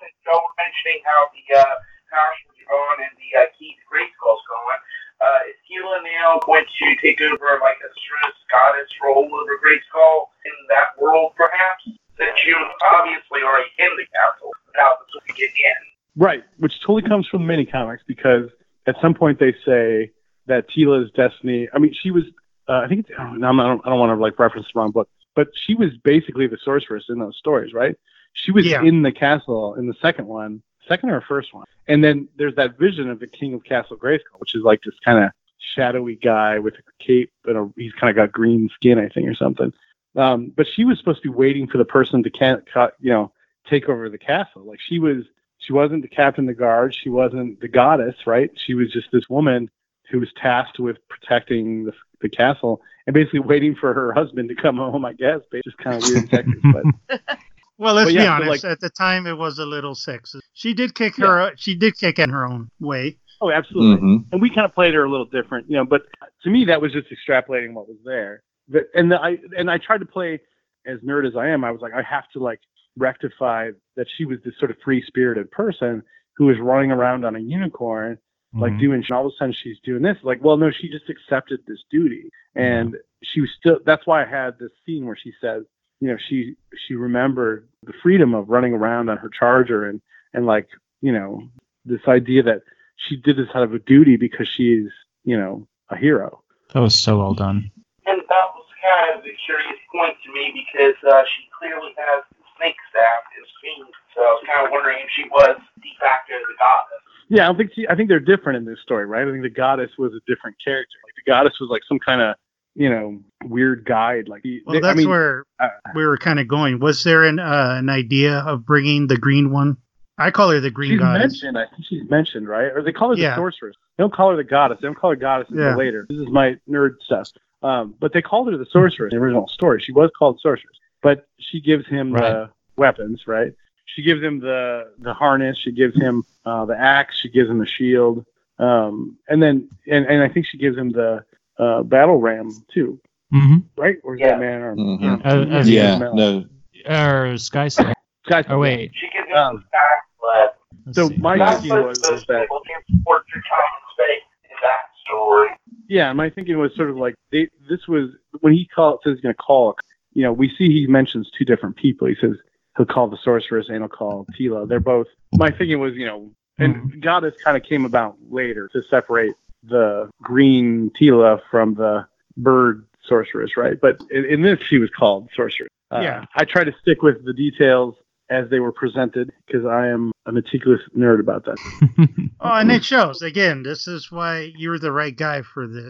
[0.00, 1.76] since Joe mentioning how the uh,
[2.08, 4.80] power swords are gone and the uh, key to Grayskull's gone,
[5.24, 9.56] uh, is Teela now going to take over like a sort of goddess role over
[9.64, 11.88] Grayskull in that world, perhaps?
[12.18, 12.54] Since you
[12.92, 15.80] obviously already in the castle without the to get in.
[16.16, 18.50] Right, which totally comes from the mini comics because
[18.86, 20.12] at some point they say
[20.46, 21.68] that Teela's destiny.
[21.74, 22.24] I mean, she was.
[22.68, 23.10] Uh, I think it's.
[23.18, 25.74] I don't, I don't, I don't want to like reference the wrong book, but she
[25.74, 27.96] was basically the sorceress in those stories, right?
[28.34, 28.82] She was Yeah.
[28.82, 32.78] in the castle in the second one, second or first one, and then there's that
[32.78, 35.30] vision of the King of Castle Grayskull, which is like this kind of
[35.74, 39.28] shadowy guy with a cape and a, he's kind of got green skin, I think,
[39.28, 39.72] or something.
[40.16, 43.10] Um, but she was supposed to be waiting for the person to can, ca- you
[43.10, 43.32] know,
[43.68, 44.62] take over the castle.
[44.62, 45.24] Like she was,
[45.58, 46.94] she wasn't the captain of the guard.
[46.94, 48.50] She wasn't the goddess, right?
[48.54, 49.70] She was just this woman
[50.10, 54.54] who was tasked with protecting the, the castle and basically waiting for her husband to
[54.54, 55.04] come home.
[55.04, 56.60] I guess, but just kind of weird tactics.
[57.08, 57.38] But
[57.78, 58.64] Well, let's But be honest.
[58.64, 60.40] like- at the time, it was a little sexist.
[60.52, 61.52] She did kick her.
[61.56, 63.18] She did kick in her own way.
[63.40, 63.96] oh, absolutely.
[64.00, 65.84] hmm and we kind of played her a little different, you know.
[65.84, 66.02] But
[66.44, 68.42] to me, that was just extrapolating what was there.
[68.68, 70.40] But, and the, I and I tried to play
[70.86, 71.64] as nerd as I am.
[71.64, 72.60] I was like, I have to like
[72.96, 76.02] rectify that she was this sort of free spirited person
[76.36, 78.18] who was running around on a unicorn,
[78.54, 78.80] like Mhm.
[78.80, 79.02] doing.
[79.02, 80.16] And all of a sudden, she's doing this.
[80.22, 83.80] Like, well, no, she just accepted this duty, and she was still.
[83.84, 85.64] That's why I had this scene where she says,
[86.04, 86.54] you know, she
[86.86, 90.02] she remembered the freedom of running around on her charger and
[90.34, 90.68] and like
[91.00, 91.48] you know
[91.86, 92.60] this idea that
[92.96, 94.92] she did this out of a duty because she's,
[95.24, 96.42] you know, a hero.
[96.74, 97.70] That was so well done.
[98.04, 102.24] And that was kind of a curious point to me because uh, she clearly has
[102.36, 103.88] the snake staff in Fiend.
[104.14, 107.04] So I was kind of wondering if she was de facto the goddess.
[107.32, 109.26] Yeah, I don't think she, I think they're different in this story, right?
[109.26, 111.00] I think the goddess was a different character.
[111.00, 112.36] Like the goddess was like some kind of,
[112.74, 114.28] you know, weird guide.
[114.28, 116.80] Like, Well, I that's mean, where uh, we were kind of going.
[116.80, 119.76] Was there an uh, an idea of bringing the green one?
[120.16, 121.42] I call her the green she's goddess.
[121.42, 121.58] mentioned.
[121.58, 122.66] I think she's mentioned, right?
[122.74, 123.30] Or they call her Yeah.
[123.30, 123.74] the sorceress.
[123.98, 124.78] They don't call her the goddess.
[124.80, 125.76] They don't call her goddess until Yeah.
[125.76, 126.06] later.
[126.08, 127.30] This is my nerd stuff.
[127.64, 129.80] Um, but they called her the sorceress in the original story.
[129.80, 133.52] She was called sorceress, but she gives him the weapons, right?
[133.86, 135.58] She gives him the the harness.
[135.58, 137.18] She gives him uh, the axe.
[137.18, 138.24] She gives him the shield,
[138.58, 141.24] um, and then and, and I think she gives him the
[141.58, 142.98] uh, battle ram too,
[143.32, 143.58] Mm-hmm.
[143.80, 143.96] right?
[144.04, 144.28] Or is Yeah.
[144.30, 144.78] that man arm?
[144.78, 145.98] hmm Uh, uh, Yeah.
[145.98, 146.44] No.
[146.88, 147.94] Or Sky Slayer.
[148.28, 148.92] Guys, Oh wait.
[148.94, 151.16] She gives him Um, the staff, but So see.
[151.18, 154.80] my that's thinking was, was that people can support your time and space in that
[155.04, 155.48] story.
[155.88, 159.20] yeah, my thinking was sort of like they, this was when he call says he's
[159.20, 159.76] going to call.
[160.12, 162.06] You know, we see he mentions two different people.
[162.06, 162.36] He says
[162.76, 164.68] he'll call the sorceress and he'll call Teela.
[164.68, 165.06] They're both.
[165.34, 169.34] My thinking was, you know, and goddess kind of came about later to separate
[169.68, 172.06] the green Teela from the
[172.36, 173.80] bird sorceress, right?
[173.80, 175.68] But in, in this, she was called sorceress.
[175.90, 176.24] Uh, Yeah.
[176.36, 177.94] I try to stick with the details
[178.30, 181.58] as they were presented because I am a meticulous nerd about that.
[182.40, 183.22] Oh, and it shows.
[183.22, 185.88] Again, this is why you're the right guy for this.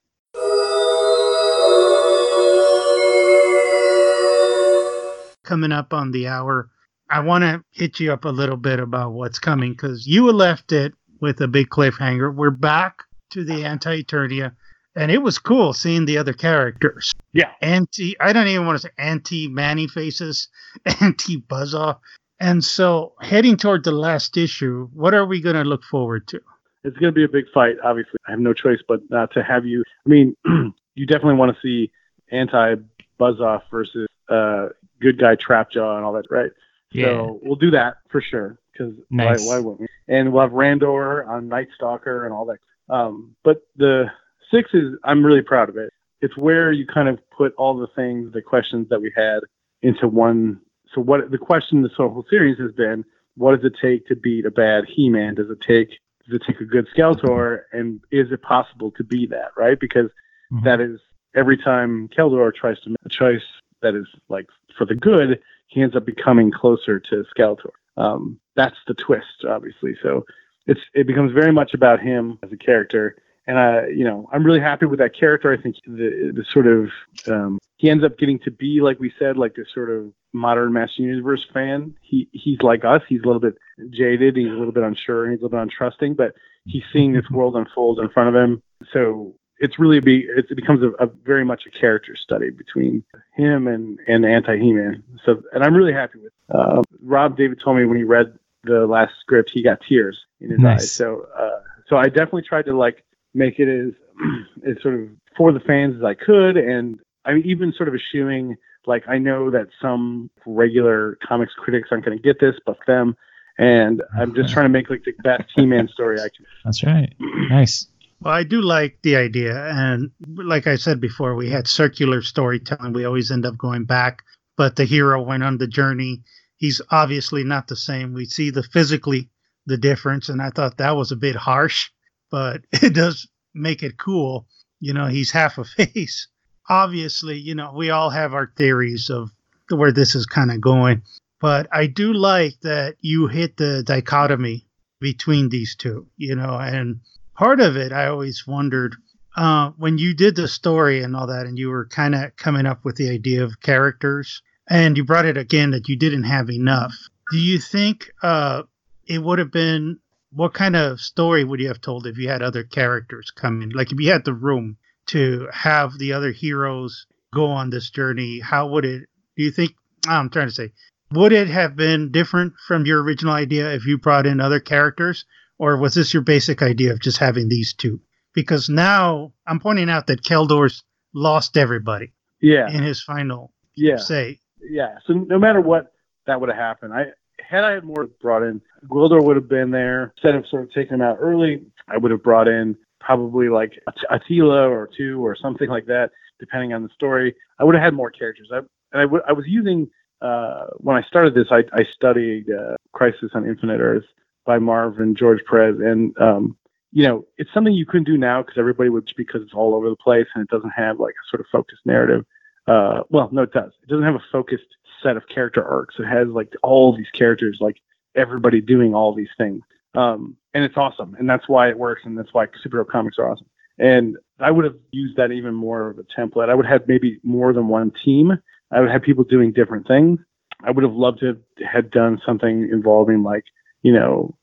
[5.43, 6.71] Coming up on the hour,
[7.11, 10.73] I want to hit you up a little bit about what's coming because you left
[10.73, 12.35] it with a big cliffhanger.
[12.35, 13.04] We're back
[13.35, 14.53] to the Anti Eternia,
[14.97, 17.13] and it was cool seeing the other characters.
[17.33, 17.51] Yeah.
[17.61, 20.49] Anti, I don't even want to say anti Man-E-Faces,
[21.01, 21.99] anti Buzz-Off,
[22.41, 26.41] And so, heading toward the last issue, what are we going to look forward to?
[26.85, 27.77] It's going to be a big fight.
[27.83, 29.83] Obviously, I have no choice but not to have you.
[30.07, 30.37] I mean,
[30.95, 31.91] you definitely want to see
[32.31, 32.77] anti
[33.19, 34.69] Buzz-Off versus uh,
[35.01, 36.51] good guy Trapjaw and all that, right?
[36.93, 37.07] Yeah.
[37.07, 38.59] So we'll do that for sure.
[38.73, 39.47] Because Nice.
[39.47, 39.89] why, why wouldn't we?
[40.09, 42.59] And we'll have Randor on Night Stalker and all that.
[42.89, 44.07] Um, but the
[44.51, 45.91] six is I'm really proud of it.
[46.21, 49.41] It's where you kind of put all the things, the questions that we had
[49.83, 50.61] into one.
[50.95, 53.05] So what the question this whole series has been:
[53.37, 55.35] What does it take to beat a bad He-Man?
[55.35, 57.63] Does it take does it take a good Skeletor?
[57.73, 59.51] And is it possible to be that?
[59.57, 59.79] Right?
[59.79, 60.11] Because
[60.53, 60.65] Mhm.
[60.65, 61.01] that is
[61.35, 63.45] every time Keldor tries to make a choice
[63.83, 67.71] that is like for the good, he ends up becoming closer to Skeletor.
[67.97, 69.97] Um, that's the twist, obviously.
[70.03, 70.25] So
[70.67, 74.45] it's it becomes very much about him as a character, and I, you know, I'm
[74.45, 75.53] really happy with that character.
[75.53, 76.89] I think the the sort of
[77.27, 80.73] um, he ends up getting to be like we said, like this sort of modern
[80.73, 81.95] Master Universe fan.
[82.03, 83.03] He he's like us.
[83.09, 83.57] He's a little bit
[83.91, 84.37] jaded.
[84.37, 85.31] He's a little bit unsure.
[85.31, 86.35] He's a little bit untrusting, but
[86.65, 88.63] he's seeing this world unfold in front of him.
[88.93, 93.05] So it's really be it becomes a, a very much a character study between
[93.35, 95.03] him and and anti He-Man.
[95.25, 96.33] So and I'm really happy with.
[96.49, 100.51] Uh, Rob David told me when he read the last script, he got tears in
[100.51, 100.83] his Nice.
[100.83, 100.93] eyes.
[100.93, 103.05] So uh, so I definitely tried to like
[103.35, 103.95] make it as
[104.69, 108.57] as sort of for the fans as I could, and I'm even sort of eschewing
[108.87, 113.17] like I know that some regular comics critics aren't going to get this, but them.
[113.57, 116.45] And I'm just trying to make like the best He-Man story I can.
[116.65, 117.15] That's right.
[117.21, 117.87] Nice.
[118.21, 119.55] Well, I do like the idea.
[119.57, 122.93] And like I said before, we had circular storytelling.
[122.93, 124.23] We always end up going back,
[124.57, 126.25] but the hero went on the journey.
[126.65, 128.15] He's obviously not the same.
[128.15, 129.29] We see the physically
[129.67, 131.91] the difference, and I thought that was a bit harsh,
[132.31, 134.47] but it does make it cool.
[134.81, 136.27] You know, he's half a face.
[136.67, 139.31] Obviously, you know, we all have our theories of
[139.69, 141.03] where this is kind of going,
[141.39, 144.67] but I do like that you hit the dichotomy
[145.01, 147.01] between these two, you know, and
[147.35, 148.97] part of it I always wondered
[149.37, 152.65] uh, when you did the story and all that, and you were kind of coming
[152.65, 156.51] up with the idea of characters, and you brought it again that you didn't have
[156.51, 156.95] enough.
[157.31, 158.63] Do you think uh,
[159.07, 159.99] it would have been
[160.33, 163.71] what kind of story would you have told if you had other characters come in?
[163.71, 168.41] Like if you had the room to have the other heroes go on this journey,
[168.41, 169.09] how would it?
[169.37, 169.73] Do you think?
[170.07, 170.73] I'm trying to say,
[171.13, 175.25] would it have been different from your original idea if you brought in other characters,
[175.59, 178.01] or was this your basic idea of just having these two?
[178.35, 180.83] Because now I'm pointing out that Keldor's
[181.15, 183.97] lost everybody Yeah, in his final yeah.
[183.97, 184.41] say.
[184.69, 184.99] Yeah.
[185.07, 185.93] So no matter what,
[186.27, 186.93] that would have happened.
[186.95, 187.07] I
[187.41, 190.13] had I had more brought in, Gwildor would have been there.
[190.17, 193.73] Instead of sort of taking him out early, I would have brought in probably like
[193.89, 196.11] At- Attila or two or something like that,
[196.41, 197.35] depending on the story.
[197.59, 198.49] I would have had more characters.
[198.53, 199.89] I, and I, w- I was using
[200.23, 201.49] uh, when I started this.
[201.51, 204.05] I, I studied uh, Crisis on Infinite Earth
[204.47, 206.57] by Marv and George Perez, and um,
[206.93, 209.91] you know it's something you couldn't do now because everybody would because it's all over
[209.91, 212.25] the place and it doesn't have like a sort of focused narrative
[212.67, 213.73] uh, well, no, it does.
[213.83, 214.65] It doesn't have a focused
[215.03, 215.97] set of character arcs.
[215.99, 217.77] It has like all these characters, like
[218.15, 219.63] everybody doing all these things.
[219.95, 221.15] Um, and it's awesome.
[221.19, 222.03] And that's why it works.
[222.05, 223.47] And that's why superhero comics are awesome.
[223.79, 226.49] And I would have used that even more of a template.
[226.49, 228.33] I would have maybe more than one team.
[228.71, 230.21] I would have people doing different things.
[230.63, 231.39] I would have loved to have
[231.71, 233.45] had done something involving like,
[233.83, 234.37] you know,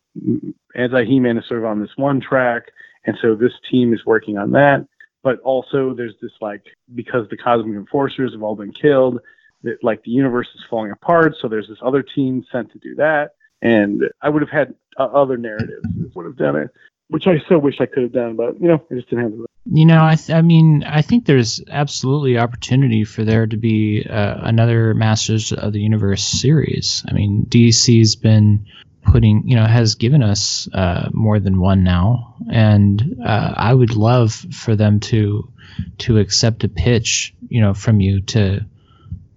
[0.76, 2.64] anti He-Man is sort of on this one track.
[3.06, 4.86] And so this team is working on that
[5.24, 6.64] but also there's this like
[6.96, 9.20] because the cosmic enforcers have all been killed
[9.64, 12.96] that like the universe is falling apart so there's this other team sent to do
[12.96, 16.70] that and i would have had uh, other narratives would have done it
[17.10, 19.32] which i so wish i could have done but you know i just didn't have
[19.32, 23.58] the You know, I, th- I mean, I think there's absolutely opportunity for there to
[23.58, 27.06] be uh, another Masters of the Universe series.
[27.08, 28.66] I mean, DC's been
[29.04, 33.96] putting, you know, has given us uh, more than one now, and uh, I would
[33.96, 35.52] love for them to
[36.00, 38.66] to accept a pitch, you know, from you to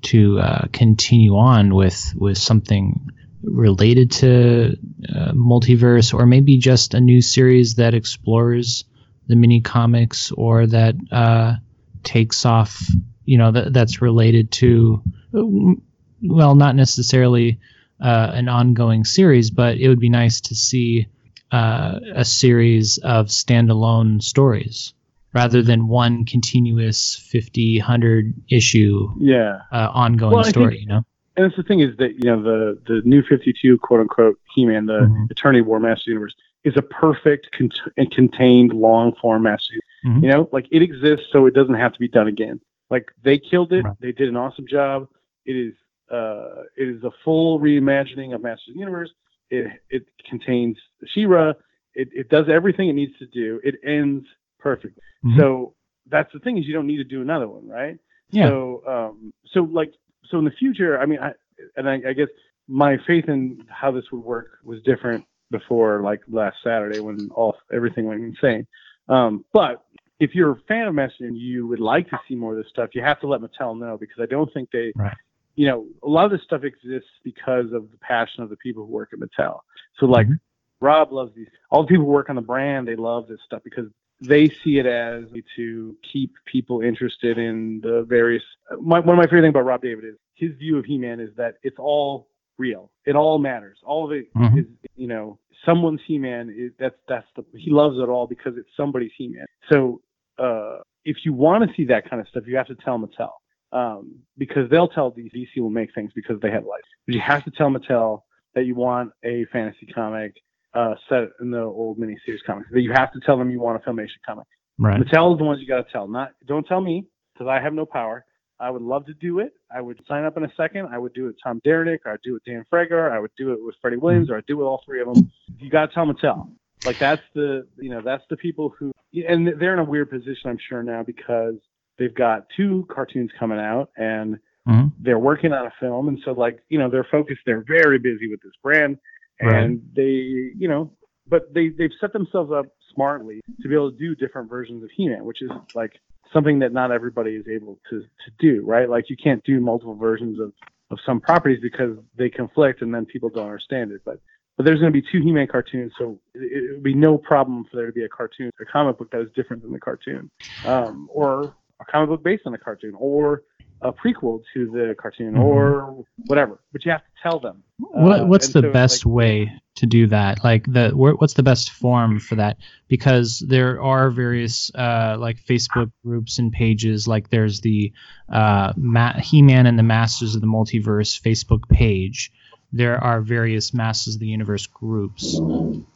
[0.02, 3.10] to uh, continue on with with something
[3.42, 4.76] related to
[5.08, 8.84] uh, multiverse, or maybe just a new series that explores
[9.26, 11.54] the mini comics or that uh,
[12.02, 12.82] takes off,
[13.24, 15.02] you know, that, that's related to,
[15.32, 17.58] well, not necessarily
[18.00, 21.06] uh, an ongoing series, but it would be nice to see
[21.52, 24.92] uh, a series of standalone stories
[25.32, 31.02] rather than one continuous 50, 100 issue yeah uh, ongoing Well, story, think- you know?
[31.36, 34.86] and that's the thing is that you know the the new 52 quote unquote he-man
[34.86, 35.30] the Mhm.
[35.30, 36.34] eternity war master universe
[36.64, 39.74] is a perfect con- and contained long form master
[40.04, 40.22] Mhm.
[40.22, 43.36] you know like it exists so it doesn't have to be done again like they
[43.38, 43.94] killed it Right.
[44.00, 45.08] they did an awesome job
[45.46, 45.74] it is
[46.10, 49.10] uh, it is a full reimagining of Masters of the Universe.
[49.50, 50.76] It it contains
[51.06, 51.52] She-Ra.
[51.94, 53.60] It it does everything it needs to do.
[53.62, 54.26] It ends
[54.58, 55.02] perfectly.
[55.24, 55.38] Mhm.
[55.38, 55.74] So
[56.10, 57.98] that's the thing is you don't need to do another one, right?
[58.30, 58.48] Yeah.
[58.48, 59.92] So um so like
[60.30, 61.32] so in the future, I mean, I
[61.76, 62.28] and I, I guess
[62.68, 67.56] my faith in how this would work was different before like last Saturday when all
[67.72, 68.66] everything went insane.
[69.08, 69.84] Um, but
[70.20, 72.70] if you're a fan of Messenger and you would like to see more of this
[72.70, 75.16] stuff, you have to let Mattel know because I don't think they, Right.
[75.54, 78.84] You know, a lot of this stuff exists because of the passion of the people
[78.84, 79.60] who work at Mattel.
[79.98, 80.40] So like Mhm.
[80.80, 81.48] Rob loves these.
[81.70, 83.88] All the people who work on the brand, they love this stuff because
[84.20, 85.24] they see it as
[85.56, 88.42] to keep people interested in the various.
[88.80, 91.34] My, one of my favorite things about Rob David is his view of He-Man is
[91.36, 92.28] that it's all
[92.58, 92.90] real.
[93.04, 93.78] It all matters.
[93.84, 94.26] All of it
[94.56, 94.76] is, Mhm.
[94.96, 96.50] you know, someone's He-Man.
[96.50, 99.46] Is, that's that's the he loves it all because it's somebody's He-Man.
[99.70, 100.00] So
[100.38, 103.30] uh, if you want to see that kind of stuff, you have to tell Mattel
[103.74, 106.80] um, because they'll tell DC, DC will make things because they have life.
[107.06, 108.22] But you have to tell Mattel
[108.54, 110.34] that you want a fantasy comic
[110.72, 112.68] uh, set in the old miniseries comics.
[112.72, 114.46] That you have to tell them you want a filmation comic.
[114.78, 115.00] Right.
[115.00, 116.08] Mattel is the ones you got to tell.
[116.08, 118.24] Not don't tell me because I have no power.
[118.60, 119.52] I would love to do it.
[119.74, 120.86] I would sign up in a second.
[120.86, 123.18] I would do it with Tom Derenick, or I'd do it with Dan Fraga, I
[123.18, 125.32] would do it with Freddie Williams, or I'd do it with all three of them.
[125.58, 126.50] You got to tell Mattel.
[126.84, 128.92] Like that's the you know that's the people who
[129.28, 131.54] and they're in a weird position I'm sure now because
[131.98, 134.92] they've got two cartoons coming out and Mhm.
[134.98, 138.28] they're working on a film and so like you know they're focused they're very busy
[138.28, 138.98] with this brand
[139.40, 140.90] and they you know
[141.26, 144.90] but they they've set themselves up smartly to be able to do different versions of
[144.96, 146.00] He-Man which is like
[146.32, 149.94] something that not everybody is able to to do right like you can't do multiple
[149.94, 150.52] versions of
[150.90, 154.20] of some properties because they conflict and then people don't understand it but
[154.56, 157.64] but there's going to be two He-Man cartoons, so it, it would be no problem
[157.64, 160.30] for there to be a cartoon, a comic book that is different than the cartoon,
[160.64, 163.42] um, or a comic book based on the cartoon, or
[163.82, 165.40] a prequel to the cartoon, Mhm.
[165.40, 166.58] or whatever.
[166.72, 167.62] But you have to tell them.
[167.78, 170.42] What Uh, what's the so, best like, way to do that?
[170.44, 172.56] Like the wh- what's the best form for that?
[172.88, 177.06] Because there are various uh, like Facebook groups and pages.
[177.08, 177.92] Like there's the
[178.30, 182.30] uh, Ma- He-Man and the Masters of the Multiverse Facebook page.
[182.76, 185.38] There are various Masters of the Universe groups.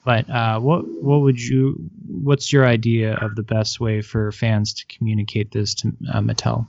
[0.04, 1.74] But uh, what what would you?
[2.08, 6.68] What's your idea of the best way for fans to communicate this to uh, Mattel?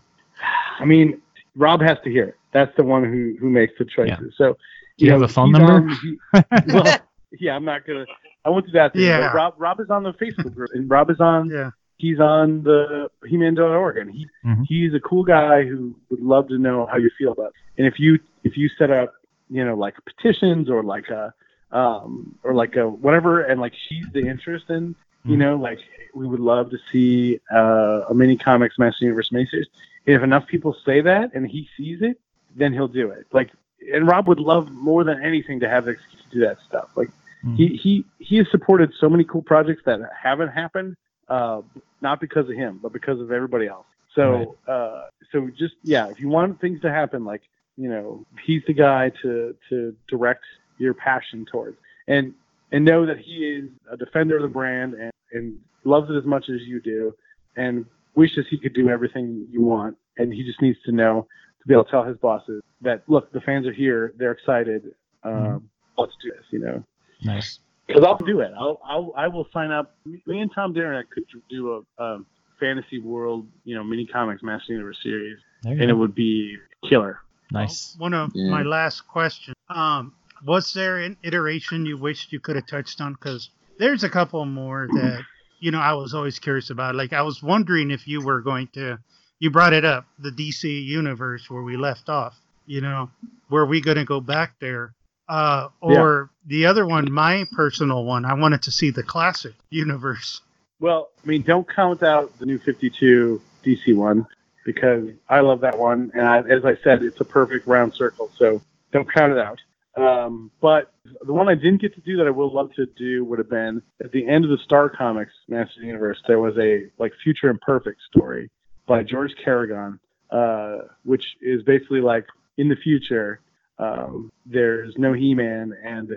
[0.79, 1.21] I mean,
[1.55, 2.35] Rob has to hear it.
[2.53, 4.33] That's the one who who makes the choices.
[4.35, 4.57] So,
[4.97, 5.73] Do you know, have a phone number?
[5.73, 6.17] on- he-
[6.73, 6.97] well,
[7.39, 8.05] yeah, I'm not gonna.
[8.45, 8.93] I went to that.
[8.93, 9.27] Thing, Yeah.
[9.27, 11.69] but Rob Rob is on the Facebook group, and Rob is on Yeah.
[11.97, 14.63] he's on the He-Man.org, and he Mhm.
[14.67, 17.53] he's a cool guy who would love to know how you feel about it.
[17.77, 19.13] And if you if you set up,
[19.49, 21.33] you know, like petitions or like a
[21.71, 24.95] um or like a whatever, and like she's the interest in,
[25.25, 25.39] you Mhm.
[25.39, 25.79] know, like
[26.13, 29.67] we would love to see uh, a mini comics Master Universe miniseries.
[30.05, 32.19] If enough people say that and he sees it,
[32.55, 33.27] then he'll do it.
[33.31, 33.51] Like,
[33.93, 36.89] and Rob would love more than anything to have the excuse to do that stuff.
[36.95, 37.09] Like
[37.43, 37.57] Mhm.
[37.57, 40.95] he he he has supported so many cool projects that haven't happened,
[41.27, 41.61] uh,
[42.01, 43.85] not because of him, but because of everybody else.
[44.15, 47.43] So uh, so just yeah, if you want things to happen, like
[47.79, 50.43] you know, he's the guy to to direct
[50.77, 51.77] your passion towards,
[52.07, 52.33] and
[52.73, 56.25] and know that he is a defender of the brand and and loves it as
[56.25, 57.15] much as you do,
[57.55, 61.25] and wishes he could do everything you want, and he just needs to know
[61.61, 64.93] to be able to tell his bosses that look, the fans are here, they're excited,
[65.23, 66.83] um, let's do this, you know.
[67.23, 67.59] Nice.
[67.87, 68.51] Because I'll do it.
[68.57, 69.95] I'll, I'll I will sign up.
[70.05, 72.19] Me and Tom Derenick could do a, a
[72.59, 76.57] fantasy world, you know, mini comics Master Universe series, There you and it would be
[76.87, 77.21] killer.
[77.51, 77.95] Nice.
[77.97, 78.49] One of Yeah.
[78.51, 79.55] my last questions.
[79.69, 80.13] Um,
[80.45, 83.13] was there an iteration you wished you could have touched on?
[83.13, 85.23] Because there's a couple more that
[85.59, 86.95] you know I was always curious about.
[86.95, 88.99] Like I was wondering if you were going to.
[89.41, 92.35] You brought it up, the DC universe where we left off.
[92.65, 93.09] You know,
[93.49, 94.93] were we going to go back there?
[95.29, 100.41] Uh, or the other one, my personal one, I wanted to see the classic universe.
[100.81, 104.25] Well, I mean, don't count out the new 52 DC one
[104.69, 108.29] because I love that one, and I, as I said, it's a perfect round circle.
[108.37, 108.61] So
[108.91, 109.59] don't count it out.
[109.97, 110.93] Um, but
[111.25, 113.49] the one I didn't get to do that I would love to do would have
[113.49, 116.19] been at the end of the Star Comics Master Universe.
[116.27, 118.51] There was a like Future Imperfect story
[118.85, 119.99] by George Caragonne,
[120.29, 123.41] uh, which is basically like in the future,
[123.79, 126.11] um, there's no He-Man and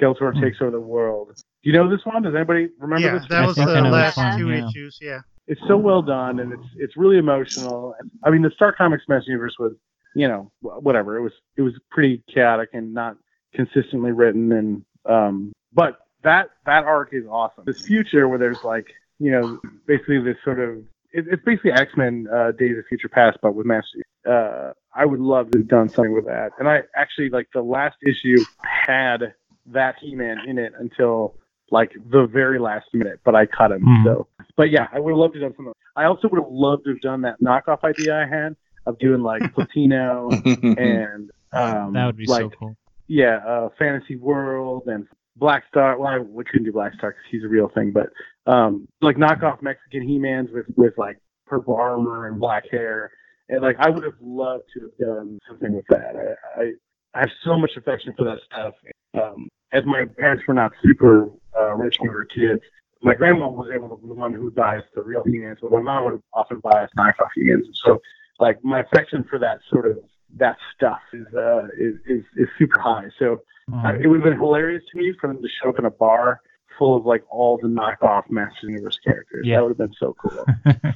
[0.00, 0.40] Skeletor Hmm.
[0.42, 1.34] takes over the world.
[1.36, 2.22] Do you know this one?
[2.22, 3.28] Does anybody remember yeah, this?
[3.28, 4.66] that was the last which two yeah.
[4.66, 4.98] issues.
[5.02, 5.20] Yeah.
[5.48, 7.94] It's so well done and it's it's really emotional.
[8.22, 9.72] I mean, the Star Comics Master Universe was,
[10.14, 11.16] you know, whatever.
[11.16, 13.16] It was it was pretty chaotic and not
[13.54, 17.64] consistently written and um but that that arc is awesome.
[17.66, 18.86] This future where there's like,
[19.18, 20.78] you know, basically this sort of
[21.12, 25.20] it, it's basically X-Men uh, Days of Future Past but with Master uh, I would
[25.20, 26.50] love to have done something with that.
[26.58, 29.34] And I actually like the last issue had
[29.66, 31.36] that He-Man in it until
[31.70, 33.82] like the very last minute, but I cut him.
[33.84, 34.04] Mhm.
[34.04, 35.74] So, but yeah, I would have loved to have done something.
[35.96, 38.56] I also would have loved to have done that knockoff idea I had
[38.86, 40.30] of doing like Platino
[40.78, 42.76] and um, That would be like so cool.
[43.06, 45.06] yeah, uh, Fantasy World and
[45.36, 45.98] Black Star.
[45.98, 48.10] Well, I, we couldn't do Black Star because he's a real thing, but
[48.50, 53.10] um, like knockoff Mexican He-Mans with with like purple armor and black hair,
[53.48, 56.14] and like I would have loved to have done something with that.
[56.16, 56.72] I I,
[57.14, 58.74] I have so much affection for that stuff.
[59.14, 61.28] Um, as my parents were not super
[61.58, 62.60] uh, rich when we were kids,
[63.02, 66.04] my grandma was able to the one who buys the real He-Mans, but my mom
[66.04, 67.66] would often buy us knockoff He-Mans.
[67.84, 68.00] So
[68.40, 69.98] like my affection for that sort of
[70.36, 73.08] that stuff is uh, is, is is super high.
[73.18, 73.42] So
[73.72, 74.04] I, Mhm.
[74.04, 76.40] it would have been hilarious to me for them to show up in a bar
[76.78, 79.44] full of like all the knockoff Masters Universe characters.
[79.46, 79.56] Yeah.
[79.56, 80.46] That would have been so cool.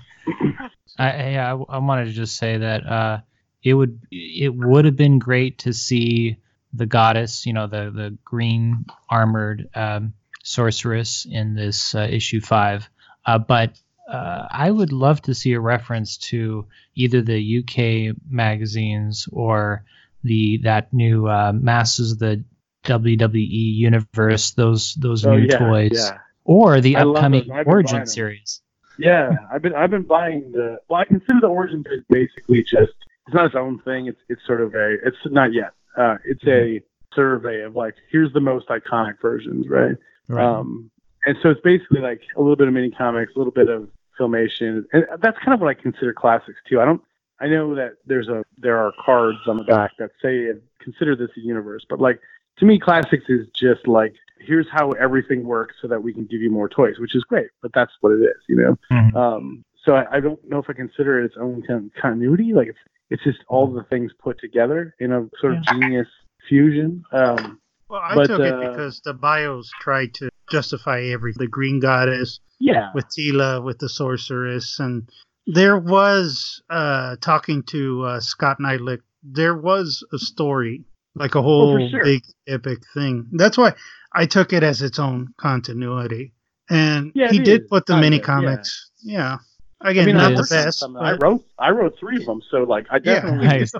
[0.98, 3.20] I, yeah, I, I wanted to just say that uh,
[3.62, 6.36] it would it would have been great to see
[6.72, 10.12] the goddess, you know, the the green armored um,
[10.42, 12.88] sorceress in this uh, issue five,
[13.26, 13.78] uh, but
[14.08, 19.84] uh, I would love to see a reference to either the UK magazines or
[20.24, 22.44] the that new uh, Masters of the
[22.84, 27.50] WWE universe, those those oh new yeah, toys, yeah, or the I upcoming those.
[27.50, 28.60] I've been buying Origin series.
[28.98, 29.30] yeah.
[29.52, 30.78] I've been I've been buying the.
[30.88, 32.92] Well, I consider the Origin is basically just
[33.26, 34.06] it's not its own thing.
[34.08, 35.72] It's it's sort of a it's not yet.
[35.96, 36.80] Uh, it's a
[37.14, 39.96] survey of like here's the most iconic versions, right?
[40.28, 40.44] Right.
[40.44, 40.90] Um,
[41.24, 43.88] and so it's basically like a little bit of mini comics, a little bit of
[44.18, 46.80] filmation, and that's kind of what I consider classics too.
[46.80, 47.02] I don't.
[47.40, 50.48] I know that there's a there are cards on the back that say
[50.80, 52.20] consider this a universe, but like
[52.58, 56.40] to me, classics is just like here's how everything works so that we can give
[56.40, 58.78] you more toys, which is great, but that's what it is, you know.
[58.90, 59.16] Mhm.
[59.16, 62.52] Um, so I, I don't know if I consider it its own kind of continuity.
[62.52, 62.78] Like it's
[63.10, 66.08] it's just all the things put together in a sort of genius
[66.48, 67.04] fusion.
[67.12, 67.58] Um,
[67.92, 71.40] Well, I But, took it uh, because the bios tried to justify everything.
[71.44, 75.10] The Green Goddess yeah, with Teela, with the Sorceress, and
[75.46, 79.00] there was uh, talking to uh, Scott Neitlich.
[79.22, 82.02] There was a story, like a whole Oh, sure.
[82.02, 83.28] big epic thing.
[83.32, 83.74] That's why
[84.14, 86.32] I took it as its own continuity.
[86.70, 88.22] And Yeah, he did is, put the kinda, mini yeah.
[88.22, 88.90] comics.
[89.02, 89.36] Yeah.
[89.82, 90.50] Again, I mean, not it the is.
[90.50, 90.78] worked on best.
[90.78, 90.96] some.
[90.96, 93.20] I wrote I wrote three of them, so like I Yeah.
[93.20, 93.72] definitely Nice.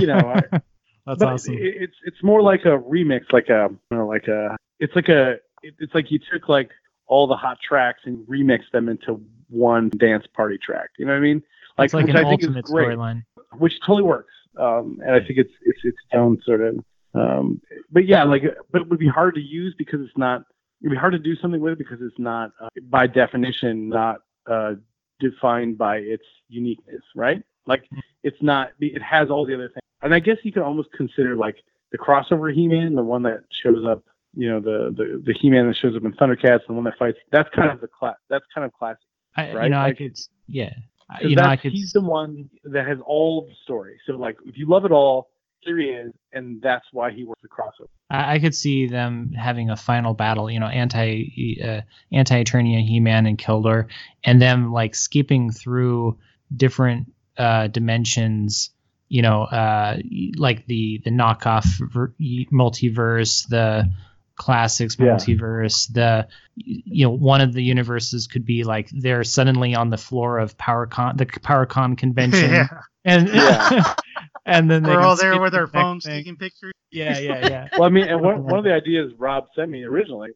[0.00, 0.18] you know.
[0.18, 0.60] I,
[1.06, 1.54] That's but awesome.
[1.54, 5.08] it, it's it's more like a remix, like a you know, like a it's like
[5.08, 5.32] a
[5.62, 6.70] it, it's like you took like
[7.06, 10.90] all the hot tracks and remixed them into one dance party track.
[10.98, 11.42] You know what I mean?
[11.76, 13.24] Like, it's like which an I think ultimate is great, storyline.
[13.58, 14.32] which totally works.
[14.58, 16.84] Um, and I think it's it's its own sort of.
[17.14, 20.42] Um, but yeah, like, but it would be hard to use because it's not.
[20.82, 24.22] It'd be hard to do something with it because it's not, uh, by definition, not
[24.50, 24.74] uh,
[25.18, 27.42] defined by its uniqueness, right?
[27.66, 27.84] Like,
[28.22, 28.70] it's not.
[28.80, 31.56] It has all the other things, and I guess you could almost consider like
[31.92, 34.04] the crossover He-Man, the one that shows up.
[34.34, 37.18] You know, the the the He-Man that shows up in Thundercats, the one that fights.
[37.32, 38.16] That's kind of the class.
[38.28, 39.02] That's kind of classic.
[39.36, 39.64] I, right?
[39.64, 40.72] You know, I could, yeah.
[41.20, 41.72] You know, I could.
[41.72, 43.98] he's the one that has all the story.
[44.06, 45.30] So like, if you love it all,
[45.60, 47.88] here he is, and that's why he works the crossover.
[48.08, 51.80] I, I could see them having a final battle, you know, anti uh,
[52.12, 53.86] anti Eternia, He Man, and Keldor,
[54.24, 56.18] and them like skipping through
[56.56, 58.70] different uh, dimensions,
[59.10, 59.98] you know, uh,
[60.36, 62.14] like the the knockoff ver-
[62.50, 63.90] multiverse, the
[64.36, 65.06] classics Yeah.
[65.16, 69.98] multiverse, the you know one of the universes could be like they're suddenly on the
[69.98, 72.68] floor of PowerCon, the PowerCon convention, yeah.
[73.04, 73.94] and Yeah.
[74.46, 76.12] and then they We're all there with to our the next phones thing.
[76.20, 76.72] taking pictures.
[76.92, 77.68] Yeah, yeah, yeah.
[77.74, 80.30] Well, I mean, and one, one of the ideas Rob sent me originally,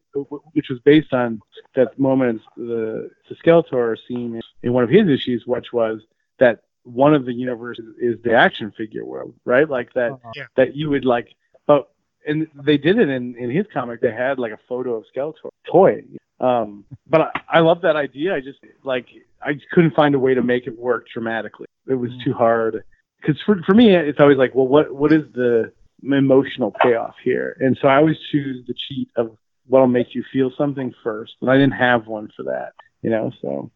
[0.53, 1.39] which was based on
[1.75, 6.01] that moment, the, the Skeletor scene in one of his issues, which was
[6.39, 9.69] that one of the universes is the action figure world, right?
[9.69, 10.45] Like that, Yeah.
[10.55, 11.35] that you would like,
[11.67, 11.89] but
[12.27, 14.01] and they did it in in his comic.
[14.01, 16.03] They had like a photo of Skeletor toy.
[16.39, 18.35] Um, but I, I love that idea.
[18.35, 19.07] I just like
[19.41, 21.67] I just couldn't find a way to make it work dramatically.
[21.87, 22.83] It was too hard
[23.21, 25.71] because for for me, it's always like, well, what what is the
[26.03, 27.57] emotional payoff here?
[27.59, 31.33] And so I always choose the cheat of what'll make you feel something first.
[31.41, 33.31] And I didn't have one for that, you know.
[33.41, 33.71] So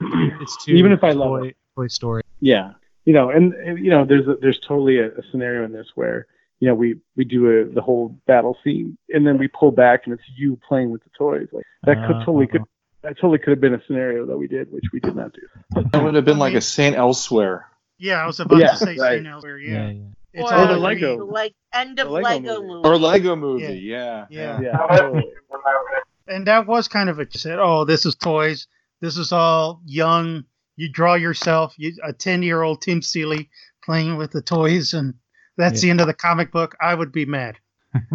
[0.00, 2.22] It's too Even if I love toy, Toy Story.
[2.40, 2.72] yeah,
[3.04, 5.88] you know, and, and you know, there's a, there's totally a, a scenario in this
[5.94, 6.26] where
[6.60, 10.02] you know we we do a, the whole battle scene and then we pull back
[10.04, 11.48] and it's you playing with the toys.
[11.52, 12.24] Like that could uh-huh.
[12.24, 12.62] totally could
[13.02, 15.82] that totally could have been a scenario that we did, which we did not do.
[15.92, 17.66] That would have been like a Saint Elsewhere.
[17.98, 19.16] Yeah, I was about Yeah, to say right.
[19.16, 19.58] Saint Elsewhere.
[19.58, 20.02] Yeah, Yeah, yeah.
[20.32, 21.26] it's Or all the the Lego.
[21.26, 22.66] Like end of Lego Lego, movie.
[22.72, 22.88] movie.
[22.88, 24.26] Or Lego movie, yeah.
[24.30, 24.60] Yeah.
[24.60, 25.32] Yeah, How about totally.
[25.48, 28.66] when I was and that was kind of a you said, oh, this is toys.
[29.02, 30.44] This is all young.
[30.76, 31.74] You draw yourself.
[31.76, 33.50] You, a ten-year-old Tim Seeley
[33.84, 35.14] playing with the toys and
[35.56, 37.56] that's the end of the comic book, I would be mad.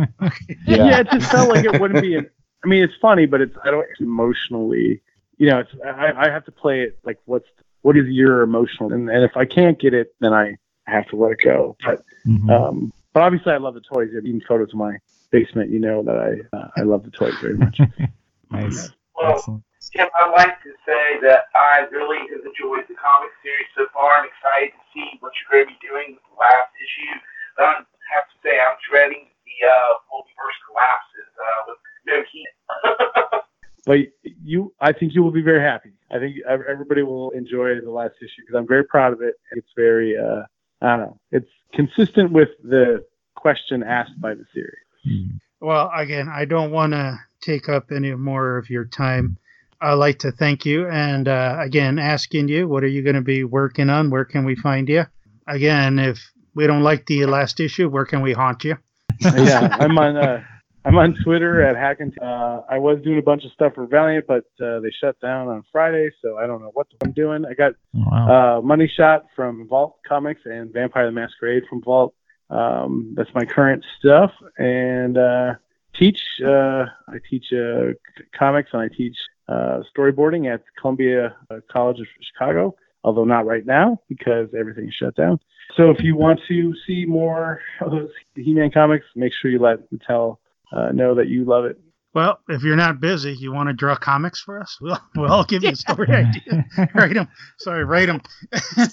[0.67, 0.99] yeah.
[0.99, 2.15] it just felt like it wouldn't be.
[2.15, 2.29] An,
[2.63, 5.01] I mean, it's funny, but it's I don't emotionally.
[5.37, 7.47] You know, it's I, I have to play it like what's
[7.81, 11.15] what is your emotional, and, and if I can't get it, then I have to
[11.15, 11.77] let it go.
[11.85, 12.49] But Mhm.
[12.51, 14.09] um, but obviously, I love the toys.
[14.11, 14.97] Even photos of my
[15.31, 17.79] basement, you know that I uh, I love the toys very much.
[18.51, 18.91] nice.
[19.15, 19.63] Well, Excellent.
[19.91, 24.21] Tim, I'd like to say that I really have enjoyed the comic series so far.
[24.21, 27.15] I'm excited to see what you're going to be doing with the last issue.
[27.57, 32.53] But I have to say, I'm dreading the uh, multiverse collapses uh, with no heat.
[33.89, 33.97] but
[34.45, 35.93] you, I think you will be very happy.
[36.11, 39.35] I think everybody will enjoy the last issue because I'm very proud of it.
[39.51, 40.43] It's very, uh,
[40.81, 44.85] I don't know, it's consistent with the question asked by the series.
[45.07, 45.39] Mm.
[45.61, 49.37] Well, again, I don't want to take up any more of your time.
[49.81, 53.21] I'd like to thank you and uh, again asking you, what are you going to
[53.21, 54.09] be working on?
[54.09, 55.05] Where can we find you?
[55.47, 56.19] Again, if
[56.53, 58.75] we don't like the last issue, where can we haunt you?
[59.21, 60.17] yeah, I'm on.
[60.17, 60.43] Uh,
[60.85, 62.13] I'm on Twitter at Hackin.
[62.21, 65.49] Uh, I was doing a bunch of stuff for Valiant, but uh, they shut down
[65.49, 67.45] on Friday, so I don't know what I'm doing.
[67.45, 68.57] I got Oh, wow.
[68.59, 72.13] uh, Money Shot from Vault Comics and Vampire the Masquerade from Vault.
[72.49, 75.55] Um, that's my current stuff, and uh,
[75.95, 76.21] teach.
[76.43, 79.17] Uh, I teach uh, c- comics and I teach
[79.49, 82.75] uh, storyboarding at Columbia uh, College of Chicago.
[83.05, 85.39] Although not right now because everything's shut down.
[85.77, 89.89] So if you want to see more of those He-Man comics, make sure you let
[89.89, 90.35] Mattel
[90.73, 91.79] uh, know that you love it.
[92.13, 94.77] Well, if you're not busy, you want to draw comics for us?
[94.81, 96.65] We'll, we'll give you a story idea.
[96.93, 97.29] write them.
[97.59, 98.21] Sorry, write them.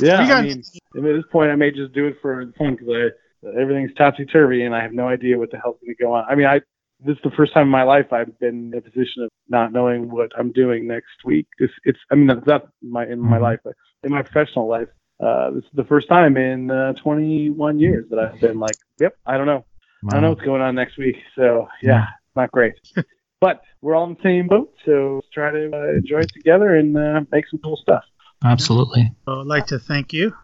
[0.00, 0.62] Yeah, We got- I mean,
[0.96, 3.10] at this point, I may just do it for fun because
[3.60, 6.24] everything's topsy turvy and I have no idea what the hell's going to go on.
[6.28, 6.60] I mean, I
[7.04, 9.72] this is the first time in my life I've been in a position of not
[9.72, 11.46] knowing what I'm doing next week.
[11.58, 13.42] It's, it's I mean, that's not my in my Mhm.
[13.42, 14.88] life, but in my professional life,
[15.20, 19.16] uh, this is the first time in uh, 21 years that I've been like, yep,
[19.26, 19.64] I don't know.
[20.08, 21.16] I don't know what's going on next week.
[21.36, 22.74] So yeah, not great.
[23.40, 26.76] but we're all in the same boat, so let's try to uh, enjoy it together
[26.76, 28.04] and uh, make some cool stuff.
[28.44, 29.12] Absolutely.
[29.26, 30.34] So I'd like to thank you.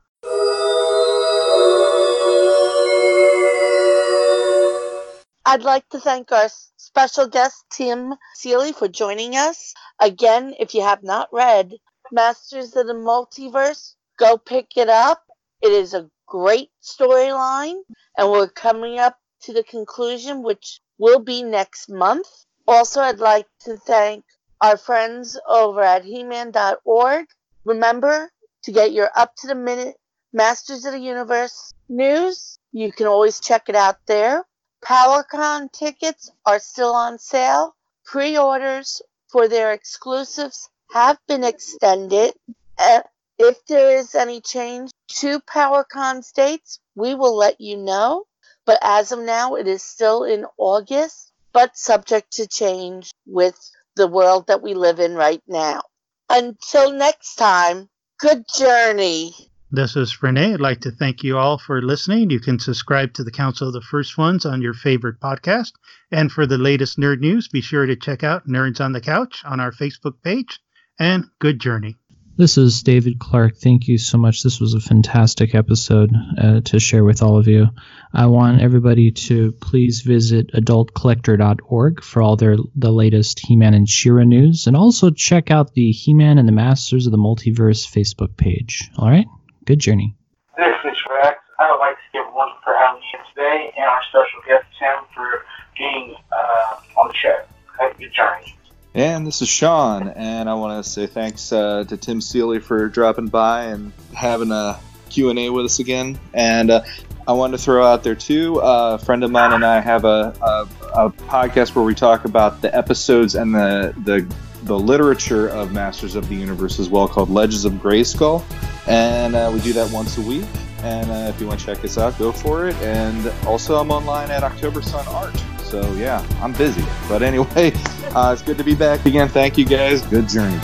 [5.48, 9.74] I'd like to thank our special guest, Tim Seeley, for joining us.
[10.00, 11.72] Again, if you have not read
[12.10, 15.22] Masters of the Multiverse, go pick it up.
[15.62, 17.76] It is a great storyline,
[18.18, 22.26] and we're coming up to the conclusion, which will be next month.
[22.66, 24.24] Also, I'd like to thank
[24.60, 27.26] our friends over at He-Man.org.
[27.64, 28.32] Remember
[28.64, 29.94] to get your up to the minute
[30.32, 32.58] Masters of the Universe news.
[32.72, 34.44] You can always check it out there.
[34.84, 37.74] PowerCon tickets are still on sale.
[38.04, 42.34] Pre-orders for their exclusives have been extended.
[42.78, 43.02] Uh,
[43.38, 48.26] if there is any change to PowerCon's dates, we will let you know.
[48.64, 53.58] But as of now, it is still in August, but subject to change with
[53.94, 55.82] the world that we live in right now.
[56.28, 59.50] Until next time, good journey.
[59.72, 60.54] This is Renee.
[60.54, 62.30] I'd like to thank you all for listening.
[62.30, 65.72] You can subscribe to the Council of the First Ones on your favorite podcast.
[66.12, 69.42] And for the latest nerd news, be sure to check out Nerds on the Couch
[69.44, 70.60] on our Facebook page.
[71.00, 71.96] And good journey.
[72.36, 73.56] This is David Clark.
[73.56, 74.44] Thank you so much.
[74.44, 77.66] This was a fantastic episode uh, to share with all of you.
[78.14, 84.22] I want everybody to please visit adultcollector.org for all their the latest He-Man and She-Ra
[84.24, 88.90] news, and also check out the He-Man and the Masters of the Multiverse Facebook page.
[88.98, 89.26] All right,
[89.66, 90.14] good journey.
[90.56, 91.38] This is Rex.
[91.58, 95.04] I would like to give one for having me today and our special guest, Tim,
[95.14, 95.44] for
[95.76, 97.36] being uh, on the show.
[97.78, 98.56] Have a good journey.
[98.94, 102.88] And this is Sean, and I want to say thanks uh, to Tim Seeley for
[102.88, 104.78] dropping by and having a
[105.10, 106.18] Q&A with us again.
[106.32, 106.82] And uh,
[107.28, 110.06] I wanted to throw out there, too, uh, a friend of mine and I have
[110.06, 114.34] a, a, a podcast where we talk about the episodes and the, the,
[114.66, 118.42] the literature of Masters of the Universe as well, called Legends of Grayskull.
[118.88, 120.44] And uh, we do that once a week.
[120.82, 122.74] And uh, if you want to check us out, go for it.
[122.76, 125.36] And also, I'm online at October Sun Art.
[125.62, 126.84] So, yeah, I'm busy.
[127.08, 127.72] But anyway,
[128.14, 129.28] uh, it's good to be back again.
[129.28, 130.02] Thank you guys.
[130.02, 130.58] Good journey.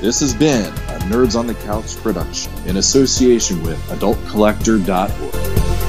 [0.00, 5.85] This has been a Nerds on the Couch production in association with AdultCollector.org.